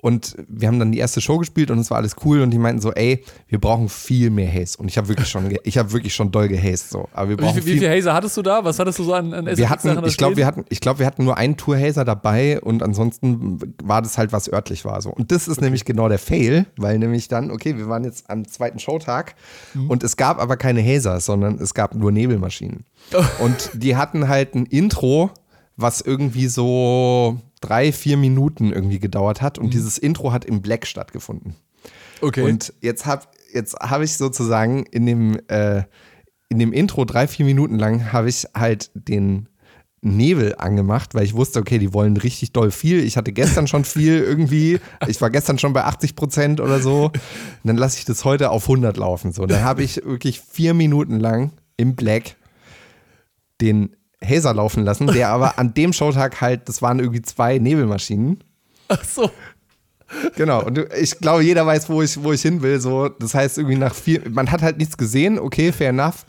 [0.00, 2.58] Und wir haben dann die erste Show gespielt und es war alles cool und die
[2.58, 4.78] meinten so, ey, wir brauchen viel mehr Haze.
[4.78, 7.08] Und ich habe wirklich schon, ich habe wirklich schon doll gehazed so.
[7.12, 8.64] Aber wir brauchen wie, wie, wie viel Hazer hattest du da?
[8.64, 11.06] Was hattest du so an, an wir hatten, Ich glaube, wir hatten, ich glaube, wir
[11.06, 15.10] hatten nur einen Tour-Hazer dabei und ansonsten war das halt, was örtlich war so.
[15.10, 15.66] Und das ist okay.
[15.66, 19.34] nämlich genau der Fail, weil nämlich dann, okay, wir waren jetzt am zweiten Showtag
[19.74, 19.90] mhm.
[19.90, 22.84] und es gab aber keine Hazer, sondern es gab nur Nebelmaschinen.
[23.12, 23.44] Oh.
[23.44, 25.30] Und die hatten halt ein Intro,
[25.76, 29.70] was irgendwie so drei, vier Minuten irgendwie gedauert hat und mhm.
[29.70, 31.54] dieses Intro hat im Black stattgefunden.
[32.20, 32.42] Okay.
[32.42, 35.82] Und jetzt habe jetzt hab ich sozusagen in dem, äh,
[36.48, 39.48] in dem Intro drei, vier Minuten lang habe ich halt den
[40.02, 43.04] Nebel angemacht, weil ich wusste, okay, die wollen richtig doll viel.
[43.04, 44.80] Ich hatte gestern schon viel irgendwie.
[45.06, 47.06] Ich war gestern schon bei 80 Prozent oder so.
[47.06, 47.12] Und
[47.64, 49.32] dann lasse ich das heute auf 100 laufen.
[49.32, 52.36] So, dann habe ich wirklich vier Minuten lang im Black
[53.60, 53.94] den
[54.24, 58.42] Hazer laufen lassen, der aber an dem Showtag halt, das waren irgendwie zwei Nebelmaschinen.
[58.88, 59.30] Ach so.
[60.36, 62.80] Genau, und ich glaube, jeder weiß, wo ich, wo ich hin will.
[62.80, 66.26] So, das heißt, irgendwie nach vier, man hat halt nichts gesehen, okay, fair enough.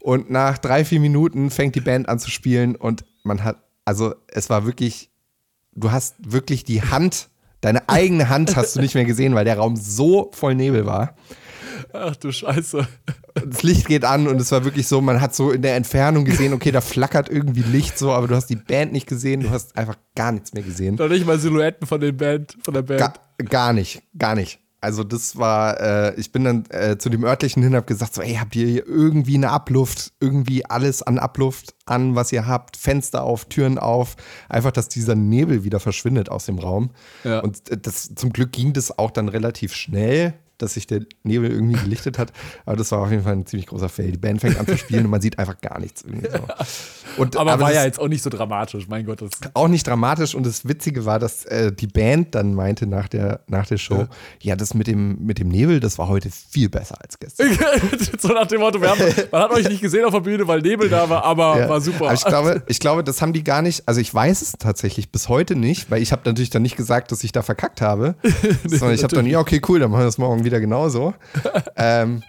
[0.00, 4.14] Und nach drei, vier Minuten fängt die Band an zu spielen und man hat, also
[4.28, 5.10] es war wirklich,
[5.72, 7.28] du hast wirklich die Hand,
[7.60, 11.16] deine eigene Hand hast du nicht mehr gesehen, weil der Raum so voll Nebel war.
[11.94, 12.86] Ach du Scheiße.
[13.34, 16.24] Das Licht geht an und es war wirklich so, man hat so in der Entfernung
[16.24, 19.50] gesehen, okay, da flackert irgendwie Licht so, aber du hast die Band nicht gesehen, du
[19.50, 20.96] hast einfach gar nichts mehr gesehen.
[20.96, 22.98] Noch nicht mal Silhouetten von, den Band, von der Band.
[22.98, 23.14] Gar,
[23.48, 24.58] gar nicht, gar nicht.
[24.80, 28.22] Also das war, äh, ich bin dann äh, zu dem örtlichen hin, hab gesagt so,
[28.22, 32.76] ey, habt ihr hier irgendwie eine Abluft, irgendwie alles an Abluft an, was ihr habt,
[32.76, 34.16] Fenster auf, Türen auf,
[34.48, 36.90] einfach, dass dieser Nebel wieder verschwindet aus dem Raum.
[37.22, 37.38] Ja.
[37.38, 41.50] Und äh, das zum Glück ging das auch dann relativ schnell dass sich der Nebel
[41.50, 42.32] irgendwie gelichtet hat.
[42.66, 44.12] Aber das war auf jeden Fall ein ziemlich großer Fail.
[44.12, 46.02] Die Band fängt an zu spielen und man sieht einfach gar nichts.
[46.02, 46.38] Irgendwie so.
[47.22, 49.22] und, aber, aber war ja jetzt auch nicht so dramatisch, mein Gott.
[49.54, 50.34] auch nicht dramatisch.
[50.34, 54.00] Und das Witzige war, dass äh, die Band dann meinte nach der, nach der Show,
[54.00, 54.08] ja.
[54.40, 57.48] ja, das mit dem, mit dem Nebel, das war heute viel besser als gestern.
[58.18, 59.00] so nach dem Motto, haben,
[59.30, 61.68] man hat euch nicht gesehen auf der Bühne, weil Nebel da war, aber ja.
[61.68, 62.06] war super.
[62.06, 65.10] Aber ich glaube, ich glaube, das haben die gar nicht, also ich weiß es tatsächlich
[65.10, 68.14] bis heute nicht, weil ich habe natürlich dann nicht gesagt, dass ich da verkackt habe,
[68.22, 71.14] nee, sondern ich habe dann, ja, okay, cool, dann machen wir das morgen wieder genauso.
[71.76, 72.22] ähm,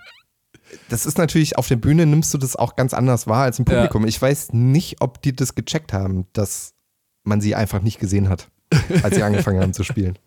[0.89, 3.65] das ist natürlich, auf der Bühne nimmst du das auch ganz anders wahr als im
[3.65, 4.03] Publikum.
[4.03, 4.07] Ja.
[4.07, 6.73] Ich weiß nicht, ob die das gecheckt haben, dass
[7.23, 8.49] man sie einfach nicht gesehen hat,
[9.03, 10.17] als sie angefangen haben zu spielen.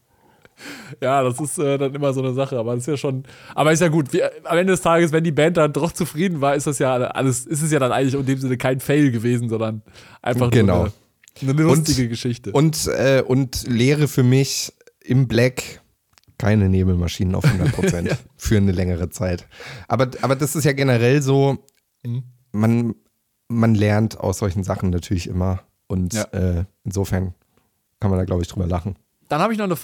[1.00, 3.22] Ja, das ist äh, dann immer so eine Sache, aber das ist ja schon,
[3.54, 4.12] aber ist ja gut.
[4.12, 6.94] Wie, am Ende des Tages, wenn die Band dann doch zufrieden war, ist das ja
[6.94, 9.82] alles, ist es ja dann eigentlich in dem Sinne kein Fail gewesen, sondern
[10.20, 10.84] einfach genau.
[10.84, 10.92] nur
[11.40, 12.52] eine, eine lustige und, Geschichte.
[12.52, 15.80] Und, äh, und Lehre für mich im Black
[16.38, 19.46] keine Nebelmaschinen auf 100 Prozent für eine längere Zeit.
[19.88, 21.58] Aber, aber das ist ja generell so,
[22.04, 22.22] mhm.
[22.52, 22.94] man,
[23.48, 25.60] man lernt aus solchen Sachen natürlich immer.
[25.88, 26.24] Und ja.
[26.24, 27.34] äh, insofern
[28.00, 28.96] kann man da, glaube ich, drüber lachen.
[29.28, 29.76] Dann habe ich noch eine,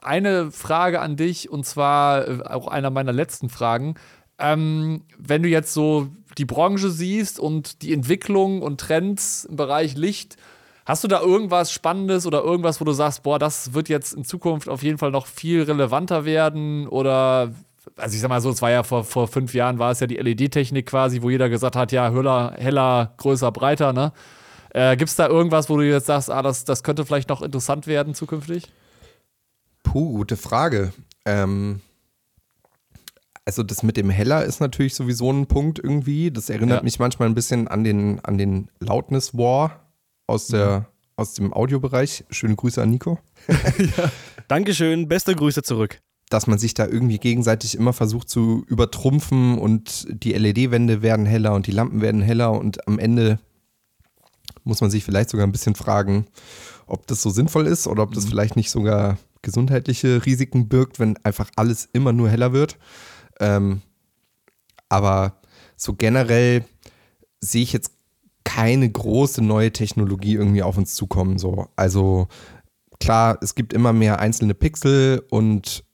[0.00, 3.94] eine Frage an dich und zwar äh, auch einer meiner letzten Fragen.
[4.38, 9.96] Ähm, wenn du jetzt so die Branche siehst und die Entwicklung und Trends im Bereich
[9.96, 10.36] Licht,
[10.86, 14.24] Hast du da irgendwas Spannendes oder irgendwas, wo du sagst, boah, das wird jetzt in
[14.24, 16.86] Zukunft auf jeden Fall noch viel relevanter werden?
[16.86, 17.52] Oder,
[17.96, 20.06] also ich sag mal so, es war ja vor, vor fünf Jahren, war es ja
[20.06, 24.12] die LED-Technik quasi, wo jeder gesagt hat, ja, höller, heller, größer, breiter, ne?
[24.70, 27.42] Äh, Gibt es da irgendwas, wo du jetzt sagst, ah, das, das könnte vielleicht noch
[27.42, 28.70] interessant werden zukünftig?
[29.82, 30.92] Puh, gute Frage.
[31.24, 31.80] Ähm,
[33.44, 36.30] also das mit dem Heller ist natürlich sowieso ein Punkt irgendwie.
[36.30, 36.84] Das erinnert ja.
[36.84, 39.85] mich manchmal ein bisschen an den, an den Loudness War
[40.26, 40.84] aus, der, mhm.
[41.16, 42.24] aus dem Audiobereich.
[42.30, 43.18] Schöne Grüße an Nico.
[43.48, 44.10] ja.
[44.48, 46.00] Dankeschön, beste Grüße zurück.
[46.28, 51.54] Dass man sich da irgendwie gegenseitig immer versucht zu übertrumpfen und die LED-Wände werden heller
[51.54, 53.38] und die Lampen werden heller und am Ende
[54.64, 56.26] muss man sich vielleicht sogar ein bisschen fragen,
[56.86, 58.30] ob das so sinnvoll ist oder ob das mhm.
[58.30, 62.76] vielleicht nicht sogar gesundheitliche Risiken birgt, wenn einfach alles immer nur heller wird.
[63.38, 63.82] Ähm,
[64.88, 65.40] aber
[65.76, 66.64] so generell
[67.40, 67.92] sehe ich jetzt
[68.46, 71.36] keine große neue Technologie irgendwie auf uns zukommen.
[71.36, 71.66] So.
[71.74, 72.28] Also
[73.00, 75.84] klar, es gibt immer mehr einzelne Pixel und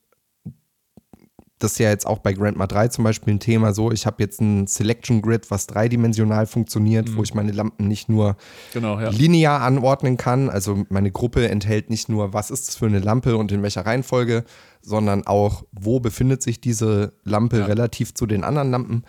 [1.58, 4.16] das ist ja jetzt auch bei Grandma 3 zum Beispiel ein Thema so, ich habe
[4.18, 7.16] jetzt ein Selection Grid, was dreidimensional funktioniert, mhm.
[7.16, 8.36] wo ich meine Lampen nicht nur
[8.74, 9.08] genau, ja.
[9.08, 13.36] linear anordnen kann, also meine Gruppe enthält nicht nur, was ist es für eine Lampe
[13.36, 14.44] und in welcher Reihenfolge,
[14.82, 17.64] sondern auch, wo befindet sich diese Lampe ja.
[17.64, 19.04] relativ zu den anderen Lampen.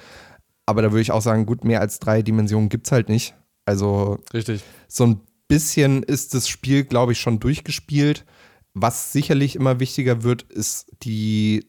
[0.65, 3.35] Aber da würde ich auch sagen, gut, mehr als drei Dimensionen gibt es halt nicht.
[3.65, 4.63] Also Richtig.
[4.87, 8.25] so ein bisschen ist das Spiel, glaube ich, schon durchgespielt.
[8.73, 11.67] Was sicherlich immer wichtiger wird, ist die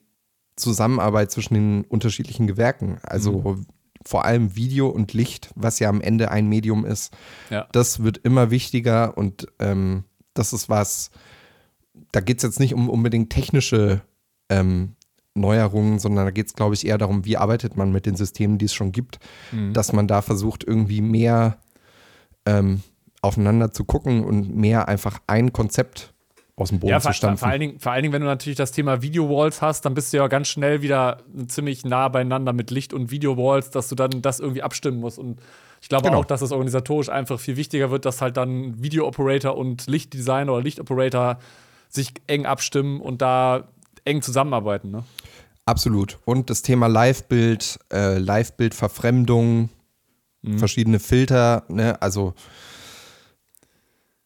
[0.57, 2.99] Zusammenarbeit zwischen den unterschiedlichen Gewerken.
[3.03, 3.66] Also mhm.
[4.05, 7.12] vor allem Video und Licht, was ja am Ende ein Medium ist.
[7.51, 7.68] Ja.
[7.72, 11.11] Das wird immer wichtiger und ähm, das ist was,
[12.12, 14.03] da geht es jetzt nicht um unbedingt technische
[14.49, 14.95] ähm,
[15.35, 18.59] Neuerungen, sondern da geht es, glaube ich, eher darum, wie arbeitet man mit den Systemen,
[18.59, 19.18] die es schon gibt,
[19.53, 19.72] mhm.
[19.72, 21.59] dass man da versucht, irgendwie mehr
[22.47, 22.82] ähm,
[23.20, 26.14] aufeinander zu gucken und mehr einfach ein Konzept
[26.57, 27.39] aus dem Boden ja, zu stampfen.
[27.39, 30.12] Vor allen, Dingen, vor allen Dingen, wenn du natürlich das Thema Video-Walls hast, dann bist
[30.12, 31.18] du ja ganz schnell wieder
[31.49, 35.18] ziemlich nah beieinander mit Licht- und Video-Walls, dass du dann das irgendwie abstimmen musst.
[35.18, 35.41] Und
[35.80, 36.20] ich glaube genau.
[36.20, 40.62] auch, dass das organisatorisch einfach viel wichtiger wird, dass halt dann Video-Operator und Lichtdesigner oder
[40.62, 41.39] Lichtoperator
[41.89, 43.68] sich eng abstimmen und da
[44.05, 44.91] eng zusammenarbeiten.
[44.91, 45.05] Ne?
[45.67, 46.19] Absolut.
[46.25, 49.71] Und das Thema Live-Bild, äh, Live-Bild-Verfremdung,
[50.43, 50.59] mhm.
[50.59, 52.01] verschiedene Filter, ne?
[52.03, 52.35] Also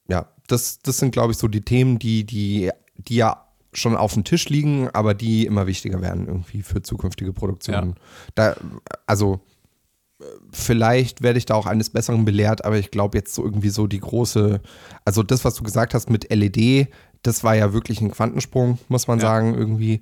[0.09, 4.15] ja, das, das sind, glaube ich, so die Themen, die, die, die ja schon auf
[4.15, 7.95] dem Tisch liegen, aber die immer wichtiger werden irgendwie für zukünftige Produktionen.
[7.97, 8.55] Ja.
[8.55, 8.57] Da,
[9.07, 9.41] also
[10.51, 13.87] vielleicht werde ich da auch eines Besseren belehrt, aber ich glaube jetzt so irgendwie so
[13.87, 14.61] die große,
[15.05, 16.89] also das, was du gesagt hast mit LED,
[17.23, 19.27] das war ja wirklich ein Quantensprung, muss man ja.
[19.27, 20.01] sagen, irgendwie.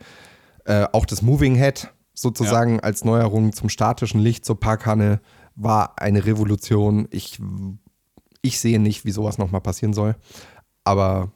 [0.67, 2.81] Äh, auch das Moving Head sozusagen ja.
[2.81, 5.21] als Neuerung zum statischen Licht zur Parkhanne
[5.55, 7.07] war eine Revolution.
[7.11, 7.39] Ich,
[8.43, 10.17] ich sehe nicht, wie sowas nochmal passieren soll.
[10.83, 11.31] Aber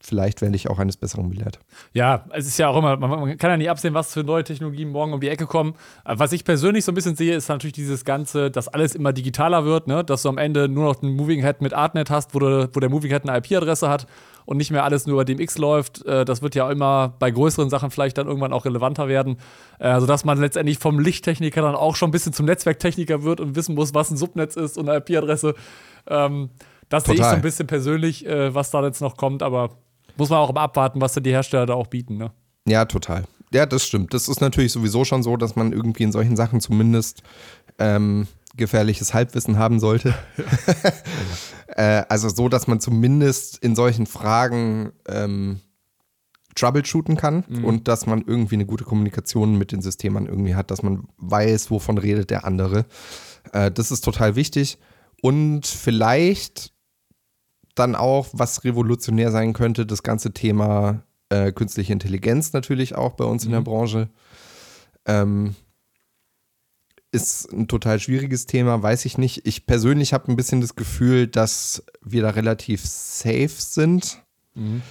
[0.00, 1.58] vielleicht werde ich auch eines Besseren belehrt.
[1.92, 4.90] Ja, es ist ja auch immer, man, kann ja nicht absehen, was für neue Technologien
[4.90, 5.74] morgen um die Ecke kommen.
[6.04, 9.64] Was ich persönlich so ein bisschen sehe, ist natürlich dieses Ganze, dass alles immer digitaler
[9.64, 10.04] wird, ne?
[10.04, 12.80] dass du am Ende nur noch einen Moving Head mit Artnet hast, wo, du, wo
[12.80, 14.06] der Moving Head eine IP-Adresse hat
[14.46, 16.06] und nicht mehr alles nur über DMX läuft.
[16.06, 19.36] Äh, das wird ja immer bei größeren Sachen vielleicht dann irgendwann auch relevanter werden.
[19.78, 23.56] Also, dass man letztendlich vom Lichttechniker dann auch schon ein bisschen zum Netzwerktechniker wird und
[23.56, 25.54] wissen muss, was ein Subnetz ist und eine IP-Adresse.
[26.06, 26.50] Ähm,
[26.88, 29.70] das sehe ich so ein bisschen persönlich, äh, was da jetzt noch kommt, aber
[30.16, 32.30] muss man auch mal abwarten, was die Hersteller da auch bieten, ne?
[32.66, 33.24] Ja, total.
[33.52, 34.14] Ja, das stimmt.
[34.14, 37.22] Das ist natürlich sowieso schon so, dass man irgendwie in solchen Sachen zumindest
[37.78, 38.26] ähm,
[38.56, 40.14] gefährliches Halbwissen haben sollte.
[41.76, 45.60] äh, also so, dass man zumindest in solchen Fragen ähm,
[46.54, 47.64] troubleshooten kann mhm.
[47.66, 51.70] und dass man irgendwie eine gute Kommunikation mit den Systemen irgendwie hat, dass man weiß,
[51.70, 52.86] wovon redet der andere.
[53.52, 54.78] Äh, das ist total wichtig.
[55.20, 56.72] Und vielleicht
[57.74, 63.24] dann auch, was revolutionär sein könnte, das ganze Thema äh, künstliche Intelligenz natürlich auch bei
[63.26, 63.48] uns mhm.
[63.48, 63.64] in der mhm.
[63.64, 64.08] Branche.
[65.04, 65.54] Ähm,
[67.16, 69.46] ist ein total schwieriges Thema, weiß ich nicht.
[69.46, 74.22] Ich persönlich habe ein bisschen das Gefühl, dass wir da relativ safe sind.
[74.54, 74.82] Mhm.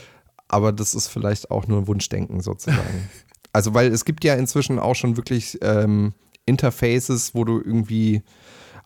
[0.47, 3.09] Aber das ist vielleicht auch nur Wunschdenken sozusagen.
[3.53, 6.13] also, weil es gibt ja inzwischen auch schon wirklich ähm,
[6.45, 8.23] Interfaces, wo du irgendwie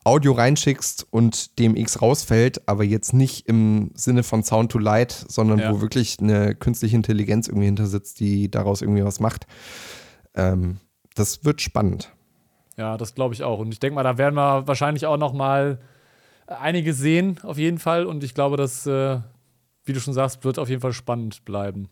[0.04, 5.60] Audio reinschickst und DMX rausfällt, aber jetzt nicht im Sinne von Sound to Light, sondern
[5.60, 5.74] ja.
[5.74, 9.46] wo wirklich eine künstliche Intelligenz irgendwie hinter sitzt, die daraus irgendwie was macht.
[10.36, 10.78] Ähm,
[11.16, 12.14] das wird spannend.
[12.80, 13.60] Ja, das glaube ich auch.
[13.60, 15.80] Und ich denke mal, da werden wir wahrscheinlich auch noch mal
[16.48, 18.06] einige sehen, auf jeden Fall.
[18.06, 19.20] Und ich glaube, das, äh,
[19.84, 21.90] wie du schon sagst, wird auf jeden Fall spannend bleiben.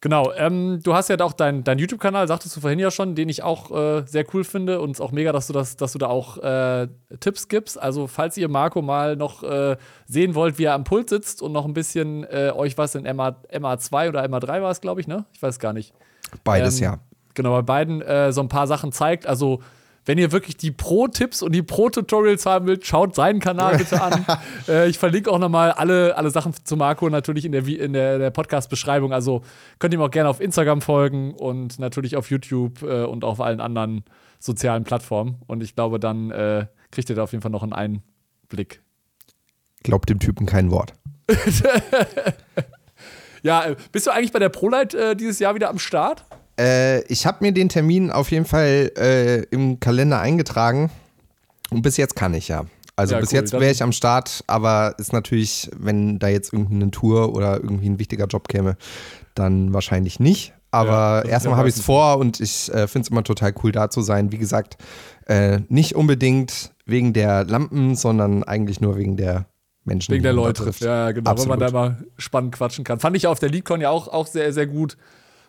[0.00, 3.28] Genau, ähm, du hast ja auch deinen dein YouTube-Kanal, sagtest du vorhin ja schon, den
[3.28, 5.92] ich auch äh, sehr cool finde und es ist auch mega, dass du, das, dass
[5.92, 6.88] du da auch äh,
[7.18, 7.80] Tipps gibst.
[7.80, 11.50] Also, falls ihr Marco mal noch äh, sehen wollt, wie er am Pult sitzt und
[11.52, 15.08] noch ein bisschen äh, euch was in MA, MA2 oder MA3 war es, glaube ich,
[15.08, 15.24] ne?
[15.32, 15.92] Ich weiß gar nicht.
[16.44, 16.98] Beides, ähm, ja.
[17.32, 19.26] Genau, bei beiden äh, so ein paar Sachen zeigt.
[19.26, 19.60] Also,
[20.06, 24.26] wenn ihr wirklich die Pro-Tipps und die Pro-Tutorials haben wollt, schaut seinen Kanal bitte an.
[24.68, 28.18] äh, ich verlinke auch nochmal alle, alle Sachen zu Marco natürlich in der, in der,
[28.18, 29.12] der Podcast-Beschreibung.
[29.12, 29.42] Also
[29.78, 33.40] könnt ihr ihm auch gerne auf Instagram folgen und natürlich auf YouTube äh, und auf
[33.40, 34.04] allen anderen
[34.38, 35.36] sozialen Plattformen.
[35.46, 38.82] Und ich glaube, dann äh, kriegt ihr da auf jeden Fall noch einen Einblick.
[39.82, 40.94] Glaubt dem Typen kein Wort.
[43.42, 46.24] ja, äh, bist du eigentlich bei der ProLight äh, dieses Jahr wieder am Start?
[46.58, 50.90] Äh, ich habe mir den Termin auf jeden Fall äh, im Kalender eingetragen.
[51.70, 52.64] Und bis jetzt kann ich ja.
[52.96, 56.52] Also ja, bis cool, jetzt wäre ich am Start, aber ist natürlich, wenn da jetzt
[56.52, 58.76] irgendwie eine Tour oder irgendwie ein wichtiger Job käme,
[59.34, 60.52] dann wahrscheinlich nicht.
[60.70, 63.72] Aber ja, erstmal habe ich es vor und ich äh, finde es immer total cool,
[63.72, 64.30] da zu sein.
[64.30, 64.76] Wie gesagt,
[65.26, 69.46] äh, nicht unbedingt wegen der Lampen, sondern eigentlich nur wegen der
[69.84, 70.12] Menschen.
[70.12, 70.62] Wegen der Leute.
[70.64, 70.82] Trifft.
[70.82, 71.52] Ja, genau, Absolut.
[71.52, 73.00] wenn man da mal spannend quatschen kann.
[73.00, 74.96] Fand ich auf der LeadCon ja auch, auch sehr, sehr gut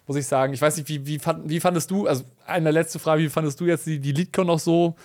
[0.07, 0.53] muss ich sagen.
[0.53, 3.59] Ich weiß nicht, wie, wie, fand, wie fandest du, also eine letzte Frage, wie fandest
[3.59, 4.95] du jetzt die, die Leadcon noch so?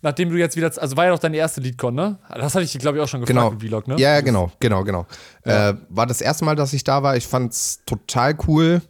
[0.00, 2.18] Nachdem du jetzt wieder, also war ja doch deine erste Leadcon, ne?
[2.28, 3.50] Das hatte ich, glaube ich, auch schon gefragt genau.
[3.50, 3.96] im Vlog, ne?
[3.98, 5.06] Ja, genau, genau, genau.
[5.44, 5.70] Ja.
[5.70, 7.16] Äh, war das erste Mal, dass ich da war.
[7.16, 8.80] Ich fand es total cool.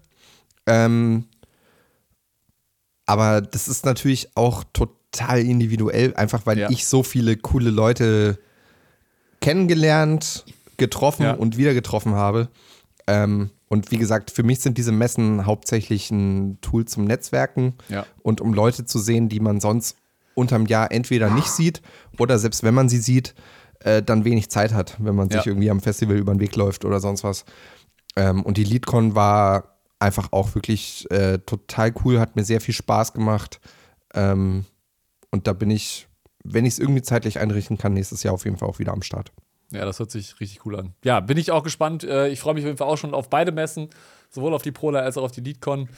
[0.66, 1.24] Ähm,
[3.06, 6.70] aber das ist natürlich auch total individuell, einfach weil ja.
[6.70, 8.38] ich so viele coole Leute
[9.40, 10.44] kennengelernt,
[10.76, 11.32] getroffen ja.
[11.32, 12.48] und wieder getroffen habe.
[13.08, 18.06] Ähm, und wie gesagt, für mich sind diese Messen hauptsächlich ein Tool zum Netzwerken ja.
[18.22, 19.96] und um Leute zu sehen, die man sonst
[20.34, 21.80] unterm Jahr entweder nicht sieht
[22.18, 23.34] oder selbst wenn man sie sieht,
[23.80, 25.46] äh, dann wenig Zeit hat, wenn man sich ja.
[25.46, 27.46] irgendwie am Festival über den Weg läuft oder sonst was.
[28.14, 32.74] Ähm, und die LeadCon war einfach auch wirklich äh, total cool, hat mir sehr viel
[32.74, 33.58] Spaß gemacht.
[34.12, 34.66] Ähm,
[35.30, 36.08] und da bin ich,
[36.44, 39.02] wenn ich es irgendwie zeitlich einrichten kann, nächstes Jahr auf jeden Fall auch wieder am
[39.02, 39.32] Start.
[39.70, 40.94] Ja, das hört sich richtig cool an.
[41.04, 42.04] Ja, bin ich auch gespannt.
[42.04, 43.90] Äh, ich freue mich auf jeden Fall auch schon auf beide Messen,
[44.30, 45.88] sowohl auf die Prola als auch auf die LeadCon.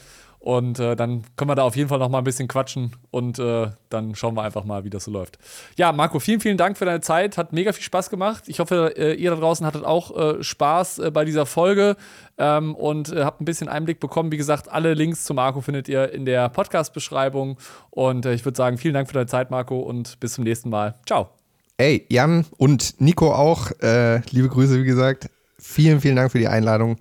[0.41, 3.37] Und äh, dann können wir da auf jeden Fall noch mal ein bisschen quatschen und
[3.37, 5.37] äh, dann schauen wir einfach mal, wie das so läuft.
[5.77, 7.37] Ja, Marco, vielen, vielen Dank für deine Zeit.
[7.37, 8.45] Hat mega viel Spaß gemacht.
[8.47, 11.95] Ich hoffe, äh, ihr da draußen hattet auch äh, Spaß äh, bei dieser Folge
[12.39, 14.31] ähm, und habt ein bisschen Einblick bekommen.
[14.31, 17.59] Wie gesagt, alle Links zu Marco findet ihr in der Podcast-Beschreibung.
[17.91, 20.95] Und ich würde sagen, vielen Dank für deine Zeit, Marco, und bis zum nächsten Mal.
[21.05, 21.40] Ciao.
[21.81, 25.31] Ey, Jan und Nico auch, äh, liebe Grüße, wie gesagt.
[25.57, 26.97] Vielen, vielen Dank für die Einladung.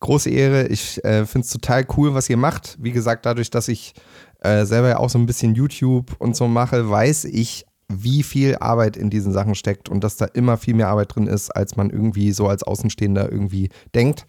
[0.00, 0.66] Große Ehre.
[0.66, 2.76] Ich äh, finde es total cool, was ihr macht.
[2.80, 3.94] Wie gesagt, dadurch, dass ich
[4.40, 8.56] äh, selber ja auch so ein bisschen YouTube und so mache, weiß ich, wie viel
[8.56, 11.76] Arbeit in diesen Sachen steckt und dass da immer viel mehr Arbeit drin ist, als
[11.76, 14.26] man irgendwie so als Außenstehender irgendwie denkt.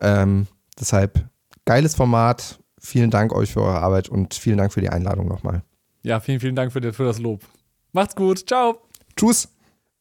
[0.00, 0.46] Ähm,
[0.78, 1.28] deshalb
[1.64, 2.60] geiles Format.
[2.80, 5.64] Vielen Dank euch für eure Arbeit und vielen Dank für die Einladung nochmal.
[6.04, 7.42] Ja, vielen, vielen Dank für, für das Lob.
[7.92, 8.46] Macht's gut.
[8.46, 8.87] Ciao.
[9.18, 9.48] Tschüss.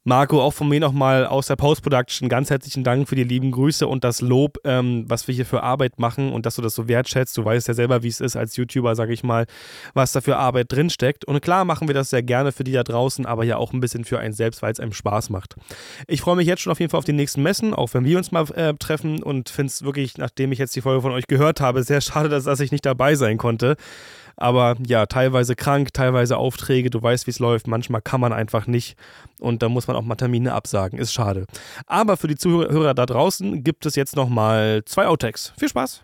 [0.03, 3.87] Marco, auch von mir nochmal aus der Post-Production ganz herzlichen Dank für die lieben Grüße
[3.87, 6.87] und das Lob, ähm, was wir hier für Arbeit machen und dass du das so
[6.87, 7.35] wertschätzt.
[7.35, 9.47] Du weißt ja selber, wie es ist als YouTuber, sage ich mal,
[9.95, 11.25] was da für Arbeit drinsteckt.
[11.25, 13.79] Und klar machen wir das sehr gerne für die da draußen, aber ja auch ein
[13.79, 15.55] bisschen für einen selbst, weil es einem Spaß macht.
[16.07, 18.19] Ich freue mich jetzt schon auf jeden Fall auf die nächsten Messen, auch wenn wir
[18.19, 21.25] uns mal äh, treffen und finde es wirklich, nachdem ich jetzt die Folge von euch
[21.25, 23.77] gehört habe, sehr schade, dass, dass ich nicht dabei sein konnte.
[24.39, 27.67] Aber ja, teilweise krank, teilweise Aufträge, du weißt, wie es läuft.
[27.67, 28.95] Manchmal kann man einfach nicht
[29.39, 30.99] und da muss man auch mal Termine absagen.
[30.99, 31.47] Ist schade.
[31.87, 35.53] Aber für die Zuhörer da draußen gibt es jetzt nochmal zwei Outtakes.
[35.57, 36.03] Viel Spaß!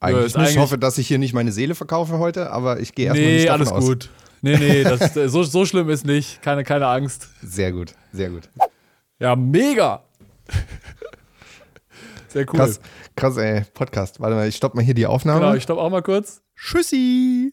[0.00, 3.06] Eigentlich Ja, Ich hoffe, dass ich hier nicht meine Seele verkaufe heute, aber ich gehe
[3.06, 3.84] erstmal Nee, nicht davon alles aus.
[3.84, 4.10] gut.
[4.40, 6.40] Nee, nee, das, äh, so, so schlimm ist nicht.
[6.42, 7.28] Keine, keine Angst.
[7.42, 8.48] Sehr gut, sehr gut.
[9.18, 10.04] Ja, mega.
[12.28, 12.58] Sehr cool.
[12.58, 12.80] Krass,
[13.16, 14.20] krass, ey, Podcast.
[14.20, 15.40] Warte mal, ich stopp mal hier die Aufnahme.
[15.40, 16.40] Genau, ich stopp auch mal kurz.
[16.58, 17.52] Tschüssi!